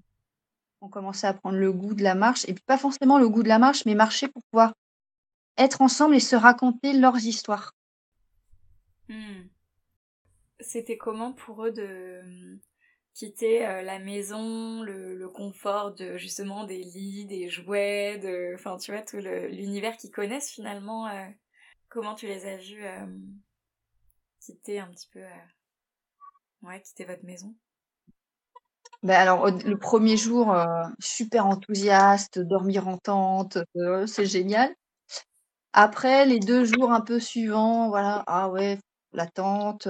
[0.80, 2.44] ont commencé à prendre le goût de la marche.
[2.48, 4.72] Et puis pas forcément le goût de la marche, mais marcher pour pouvoir
[5.58, 7.74] être ensemble et se raconter leurs histoires.
[9.08, 9.46] Hmm.
[10.60, 12.58] C'était comment pour eux de
[13.18, 18.92] quitter euh, la maison, le, confort de justement des lits, des jouets, de, enfin tu
[18.92, 21.08] vois tout l'univers qu'ils connaissent finalement.
[21.08, 21.26] Euh,
[21.88, 23.06] comment tu les as vus euh,
[24.40, 25.20] quitter un petit peu,
[26.62, 27.54] ouais, quitter votre maison?
[29.02, 30.56] Ben alors le premier jour
[30.98, 33.58] super enthousiaste, dormir en tente,
[34.06, 34.74] c'est génial.
[35.72, 38.78] Après les deux jours un peu suivants, voilà, ah ouais,
[39.12, 39.88] la tente,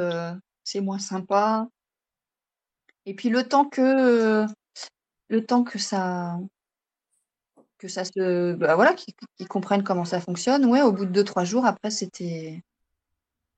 [0.64, 1.68] c'est moins sympa.
[3.08, 4.44] Et puis le temps que
[5.28, 6.38] le temps que ça
[7.78, 11.24] que ça se bah, voilà, qu'ils comprennent comment ça fonctionne, ouais, au bout de deux
[11.24, 12.62] trois jours, après c'était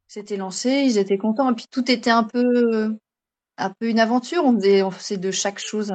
[0.07, 2.97] c'était lancé, ils étaient contents et puis tout était un peu
[3.59, 4.45] un peu une aventure.
[4.45, 5.89] On faisait de chaque chose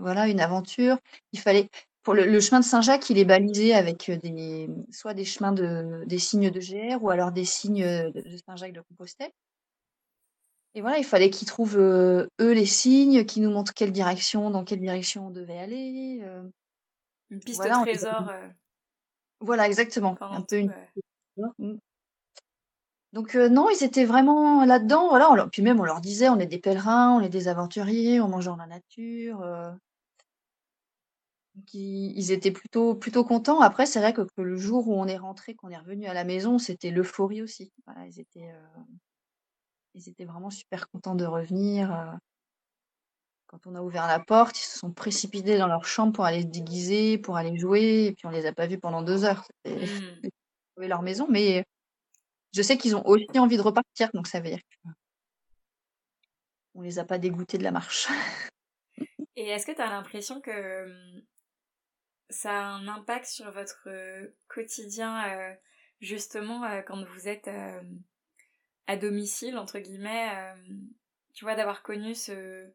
[0.00, 0.98] voilà, une aventure.
[1.32, 1.70] Il fallait
[2.02, 6.18] pour le, chemin de Saint-Jacques, il est balisé avec des soit des chemins de des
[6.18, 9.30] signes de GR ou alors des signes de Saint-Jacques de Compostelle.
[10.74, 14.64] Et voilà, il fallait qu'ils trouvent, eux les signes, qu'ils nous montrent quelle direction dans
[14.64, 16.22] quelle direction on devait aller,
[17.30, 18.32] Une piste de trésor,
[19.40, 20.72] Voilà, exactement, un peu une
[21.58, 21.76] mmh.
[23.12, 26.60] Donc non, ils étaient vraiment là-dedans, voilà, puis même on leur disait: «On est des
[26.60, 29.44] pèlerins, on est des aventuriers, on mange dans la nature»,
[31.56, 33.60] donc ils étaient plutôt plutôt contents.
[33.60, 36.24] Après, c'est vrai que le jour où on est rentré, qu'on est revenu à la
[36.24, 37.72] maison, c'était l'euphorie aussi.
[37.86, 38.52] Voilà, ils étaient,
[39.94, 41.92] ils étaient vraiment super contents de revenir.
[41.92, 42.12] Euh.
[43.46, 46.42] Quand on a ouvert la porte, ils se sont précipités dans leur chambre pour aller
[46.42, 49.44] se déguiser, pour aller jouer, et puis on les a pas vus pendant deux heures.
[49.64, 50.30] C'était mmh.
[50.86, 51.64] leur maison, mais
[52.54, 54.60] je sais qu'ils ont aussi envie de repartir, donc ça veut dire
[56.74, 58.08] qu'on les a pas dégoûtés de la marche.
[59.36, 61.22] Et est-ce que tu as l'impression que mmh,
[62.28, 63.88] ça a un impact sur votre
[64.46, 65.54] quotidien, euh,
[66.00, 67.50] justement, euh, quand vous êtes
[68.86, 70.54] à domicile, entre guillemets, euh,
[71.34, 72.68] tu vois, d'avoir connu ce,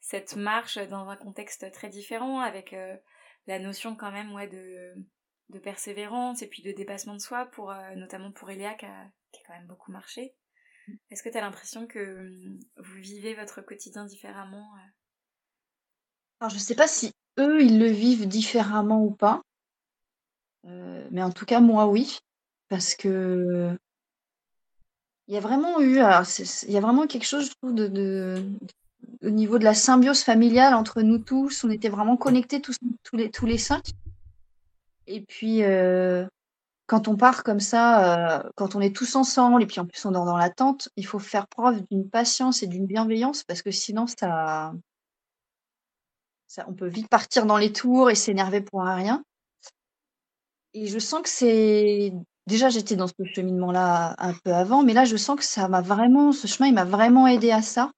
[0.00, 2.96] cette marche dans un contexte très différent, avec euh,
[3.46, 4.94] la notion quand même ouais, de,
[5.50, 9.06] de persévérance et puis de dépassement de soi, pour, euh, notamment pour Eléa qui a,
[9.32, 10.34] qui a, quand même beaucoup marché.
[11.10, 12.30] Est-ce que tu as l'impression que
[12.76, 14.72] vous vivez votre quotidien différemment
[16.38, 19.42] Alors je sais pas si eux, ils le vivent différemment ou pas.
[20.62, 22.20] mais en tout cas, moi, oui.
[22.68, 23.78] Parce que
[25.28, 28.42] il y a vraiment eu il y a vraiment quelque chose, trouve, de
[29.22, 31.64] au niveau de la symbiose familiale entre nous tous.
[31.64, 32.76] On était vraiment connectés tous
[33.12, 33.84] les tous les cinq.
[35.06, 36.26] Et puis, euh,
[36.86, 40.04] quand on part comme ça, euh, quand on est tous ensemble et puis en plus
[40.04, 43.62] on dort dans la tente, il faut faire preuve d'une patience et d'une bienveillance parce
[43.62, 44.72] que sinon ça
[46.46, 49.24] ça on peut vite partir dans les tours et s'énerver pour un rien.
[50.74, 52.12] Et je sens que c'est
[52.46, 55.80] Déjà, j'étais dans ce cheminement-là un peu avant, mais là, je sens que ça m'a
[55.80, 57.90] vraiment ce chemin, m'a vraiment aidé à ça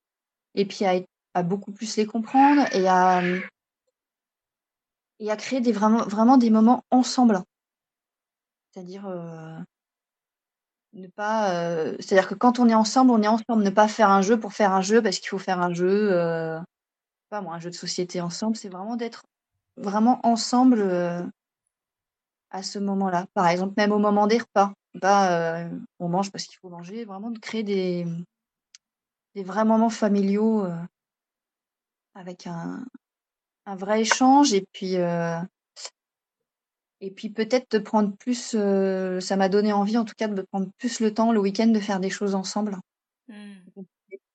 [0.55, 3.23] et puis à beaucoup plus les comprendre et à
[5.37, 7.43] créer des vraiment vraiment des moments ensemble.
[8.73, 9.59] C'est-à-dire, euh,
[10.93, 13.63] ne pas, euh, c'est-à-dire que quand on est ensemble, on est ensemble.
[13.63, 16.13] Ne pas faire un jeu pour faire un jeu parce qu'il faut faire un jeu,
[16.13, 16.59] euh,
[17.31, 18.57] pas moi, un jeu de société ensemble.
[18.57, 19.25] C'est vraiment d'être
[19.77, 20.83] vraiment ensemble,
[22.51, 23.27] à ce moment-là.
[23.35, 25.69] Par exemple, même au moment des repas, pas, euh,
[26.01, 28.07] on mange parce qu'il faut manger, vraiment de créer des
[29.35, 30.75] des vrais moments familiaux, euh,
[32.15, 32.85] avec un
[33.67, 35.39] un vrai échange et puis, euh
[37.01, 38.57] et puis peut-être de prendre plus,
[39.21, 41.79] ça m'a donné envie en tout cas de prendre plus le temps le week-end de
[41.81, 42.77] faire des choses ensemble.
[43.29, 43.35] Mmh.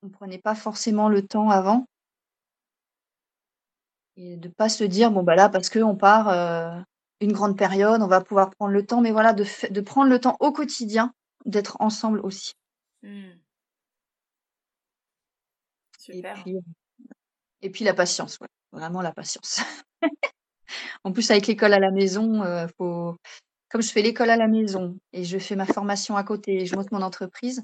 [0.02, 1.86] On prenait pas forcément le temps avant.
[4.16, 6.28] Et de pas se dire: «Bon, bah, là parce qu'on part,
[7.24, 10.20] une grande période, on va pouvoir prendre le temps, mais voilà, de, de prendre le
[10.20, 11.12] temps au quotidien
[11.44, 12.52] d'être ensemble aussi.
[13.02, 13.30] Mmh.
[15.98, 16.38] Super.
[16.38, 16.56] Et puis,
[17.62, 18.48] et puis la patience, ouais.
[18.72, 19.60] vraiment la patience.
[21.04, 23.16] en plus, avec l'école à la maison, faut...
[23.70, 26.66] comme je fais l'école à la maison et je fais ma formation à côté et
[26.66, 27.62] je monte mon entreprise,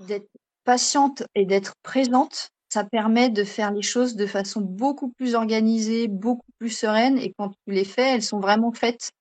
[0.00, 0.28] d'être
[0.64, 6.08] patiente et d'être présente, ça permet de faire les choses de façon beaucoup plus organisée,
[6.08, 7.18] beaucoup plus sereine.
[7.18, 9.12] Et quand tu les fais, elles sont vraiment faites.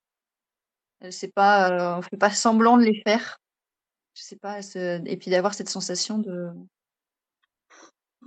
[1.10, 3.42] C'est pas, on fait pas semblant de les faire.
[4.14, 6.50] Je sais pas, et puis d'avoir cette sensation de,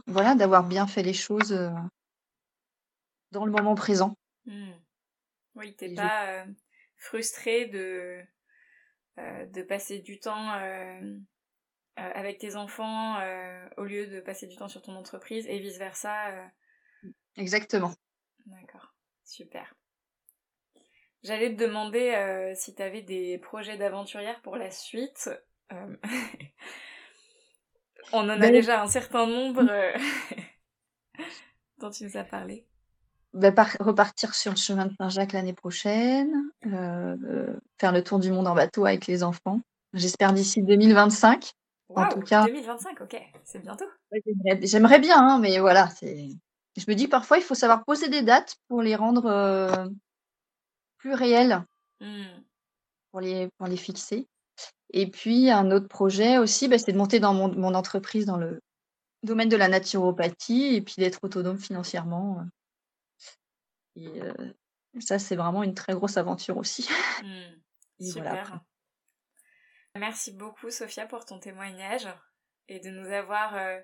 [0.06, 1.58] voilà, d'avoir bien fait les choses
[3.30, 4.18] dans le moment présent.
[4.44, 4.72] Mmh.
[5.54, 6.44] Oui, t'es pas
[6.98, 8.20] frustré de,
[9.16, 10.52] de passer du temps
[11.96, 15.60] euh, avec tes enfants euh, au lieu de passer du temps sur ton entreprise et
[15.60, 16.30] vice versa.
[16.30, 16.44] Euh.
[17.36, 17.92] Exactement.
[18.46, 18.92] D'accord,
[19.24, 19.72] super.
[21.22, 25.30] J'allais te demander si tu avais des projets d'aventurière pour la suite.
[28.12, 29.62] On en a ben déjà un certain nombre
[31.78, 32.66] dont tu nous as parlé.
[33.32, 36.30] Ben, repartir sur le chemin de Saint-Jacques l'année prochaine,
[36.62, 39.62] faire le tour du monde en bateau avec les enfants.
[39.94, 41.54] J'espère d'ici 2025
[41.88, 42.44] en tout cas.
[42.46, 43.84] 2025, ok, c'est bientôt.
[44.62, 46.28] J'aimerais bien, hein, mais voilà, c'est.
[46.76, 49.88] Je me dis parfois il faut savoir poser des dates pour les rendre euh,
[50.98, 51.64] plus réelles,
[52.00, 52.24] mmh.
[53.10, 54.26] pour les pour les fixer.
[54.92, 58.60] Et puis un autre projet aussi, bah, c'est de monter dans mon, entreprise dans le
[59.22, 62.44] domaine de la naturopathie et puis d'être autonome financièrement.
[63.96, 64.32] Et euh,
[65.00, 66.88] ça, c'est vraiment une très grosse aventure aussi.
[67.22, 68.04] Mmh.
[68.04, 68.60] Super.
[69.96, 72.08] Merci beaucoup Sophia pour ton témoignage
[72.66, 73.78] et de nous avoir euh,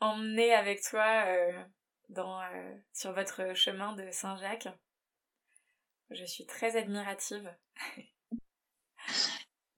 [0.00, 1.52] emmenés avec toi euh,
[2.08, 4.68] dans, euh, sur votre chemin de Saint-Jacques.
[6.10, 7.54] Je suis très admirative.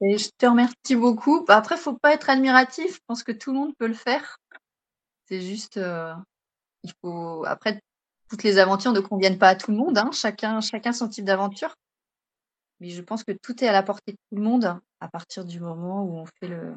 [0.02, 1.44] Et je te remercie beaucoup.
[1.46, 2.96] Bah, après, faut pas être admiratif.
[2.96, 4.36] Je pense que tout le monde peut le faire.
[5.24, 5.80] C'est juste,
[6.82, 7.46] il faut.
[7.46, 7.80] Après,
[8.28, 9.96] toutes les aventures ne conviennent pas à tout le monde.
[9.96, 10.10] Hein.
[10.12, 11.74] Chacun, chacun son type d'aventure.
[12.80, 15.44] Mais je pense que tout est à la portée de tout le monde à partir
[15.44, 16.74] du moment où on fait le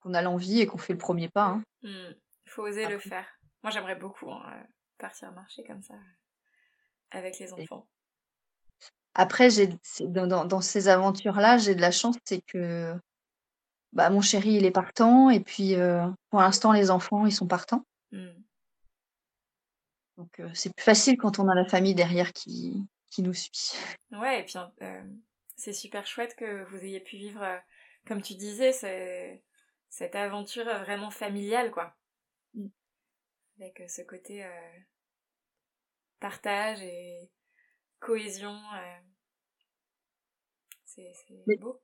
[0.00, 1.46] qu'on a l'envie et qu'on fait le premier pas.
[1.46, 1.62] Hein.
[1.82, 2.14] Mmh.
[2.46, 3.26] Il faut oser le faire.
[3.62, 4.62] Moi, j'aimerais beaucoup hein, euh,
[4.98, 5.94] partir marcher comme ça
[7.10, 7.86] avec les enfants.
[9.14, 9.70] Après, j'ai
[10.00, 12.94] dans, dans, ces aventures-là, j'ai de la chance, c'est que
[13.92, 17.46] bah, mon chéri, il est partant, et puis euh, pour l'instant, les enfants, ils sont
[17.46, 17.86] partants.
[18.12, 18.26] Mmh.
[20.18, 22.84] Donc, euh, c'est plus facile quand on a la famille derrière qui,
[23.14, 23.72] qui nous suit.
[24.12, 25.02] Ouais, et puis euh,
[25.56, 27.58] c'est super chouette que vous ayez pu vivre, euh,
[28.06, 28.72] comme tu disais,
[29.88, 31.94] cette aventure vraiment familiale, quoi.
[32.54, 32.68] Mm.
[33.60, 34.44] Avec euh, ce côté
[36.20, 37.30] partage et
[38.00, 38.56] cohésion.
[40.84, 41.12] c'est
[41.58, 41.80] beau.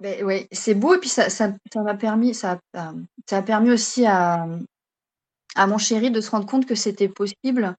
[0.00, 4.06] Mais, ouais, c'est beau et puis ça, ça, m'a permis, ça, ça a permis aussi
[4.06, 4.46] à,
[5.56, 7.76] à mon chéri de se rendre compte que c'était possible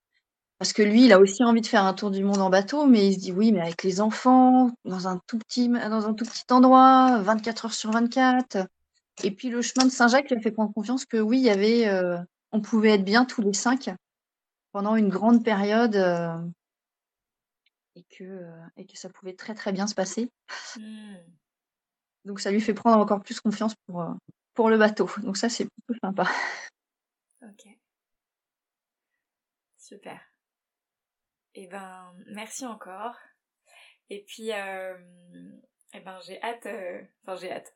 [0.59, 2.85] parce que lui, il a aussi envie de faire un tour du monde en bateau,
[2.85, 6.13] mais il se dit oui, mais avec les enfants, dans un tout petit, dans un
[6.13, 8.67] tout petit endroit, 24 heures sur 24.
[9.23, 11.49] Et puis le chemin de Saint-Jacques lui a fait prendre confiance que oui, il y
[11.49, 12.17] avait, euh,
[12.51, 13.89] on pouvait être bien tous les cinq
[14.73, 16.37] pendant une grande période euh,
[17.95, 20.29] et que euh, et que ça pouvait très très bien se passer.
[20.77, 21.15] Mmh.
[22.25, 24.05] Donc ça lui fait prendre encore plus confiance pour
[24.53, 25.09] pour le bateau.
[25.23, 26.29] Donc ça c'est plutôt sympa.
[27.41, 27.65] Ok.
[29.77, 30.28] Super.
[31.59, 33.17] Et eh ben, merci encore.
[34.09, 34.97] Et puis, euh,
[35.93, 37.75] eh ben, j'ai hâte, euh, enfin, j'ai hâte.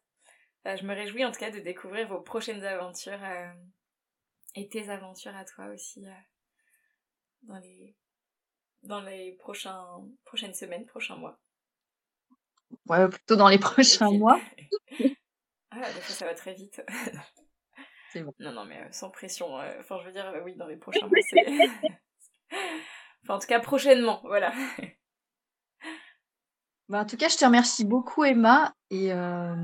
[0.63, 3.51] je me réjouis en tout cas de découvrir vos prochaines aventures euh,
[4.55, 6.05] et tes aventures à toi aussi
[7.41, 7.97] dans les,
[8.83, 9.85] dans les prochains,
[10.23, 11.37] prochaines semaines, prochains mois.
[12.87, 14.39] Ouais, plutôt dans les prochains mois.
[15.71, 16.81] ah, des fois ça va très vite.
[18.13, 18.33] C'est bon.
[18.39, 19.55] Non, non, mais sans pression.
[19.55, 21.45] Enfin, je veux dire, oui, dans les prochains mois, c'est.
[23.23, 24.53] Enfin, en tout cas, prochainement, voilà.
[26.89, 28.73] Bah, en tout cas, je te remercie beaucoup, Emma.
[28.91, 29.55] Et, euh,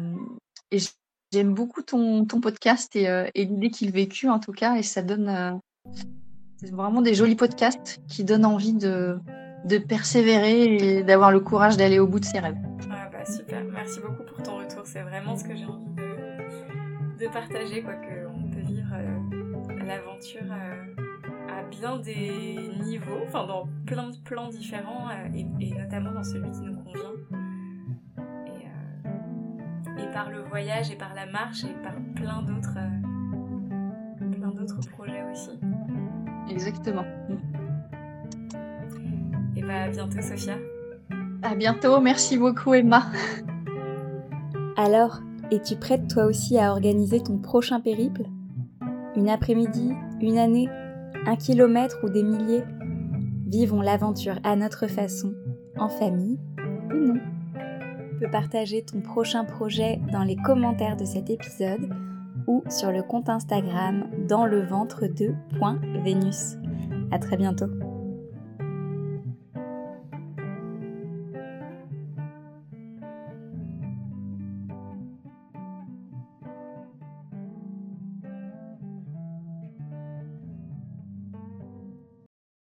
[1.32, 4.78] j'aime beaucoup ton, podcast euh, et, l'idée qu'il vécu, en tout cas.
[4.78, 5.51] Et ça donne euh,
[6.72, 9.20] vraiment des jolis podcasts qui donnent envie de,
[9.66, 12.57] de persévérer et d'avoir le courage d'aller au bout de ses rêves.
[12.89, 14.84] Ah bah super, merci beaucoup pour ton retour.
[14.86, 18.95] C'est vraiment ce que j'ai envie de, de partager, quoi, qu'on peut vivre
[19.86, 20.47] l'aventure
[21.70, 26.61] bien des niveaux, enfin dans plein de plans différents, euh, et, notamment dans celui qui
[26.61, 27.13] nous convient.
[28.47, 34.32] Et, euh, et, par le voyage, et par la marche, et par plein d'autres euh,
[34.32, 35.59] plein d'autres projets aussi.
[36.49, 37.05] Exactement.
[39.55, 40.55] Et bah à bientôt Sophia.
[41.41, 43.03] À bientôt, merci beaucoup Emma.
[44.78, 45.20] Alors,
[45.51, 48.22] Es-tu prête toi aussi à organiser ton prochain périple?
[49.15, 50.70] Une après-midi Une année
[51.26, 52.63] Un kilomètre ou des milliers
[53.47, 55.34] Vivons l'aventure à notre façon,
[55.78, 56.38] en famille
[56.93, 57.20] ou non.
[58.11, 61.89] Tu peux partager ton prochain projet dans les commentaires de cet épisode
[62.45, 65.34] ou sur le compte Instagram dans le ventre de.
[67.11, 67.89] À très bientôt.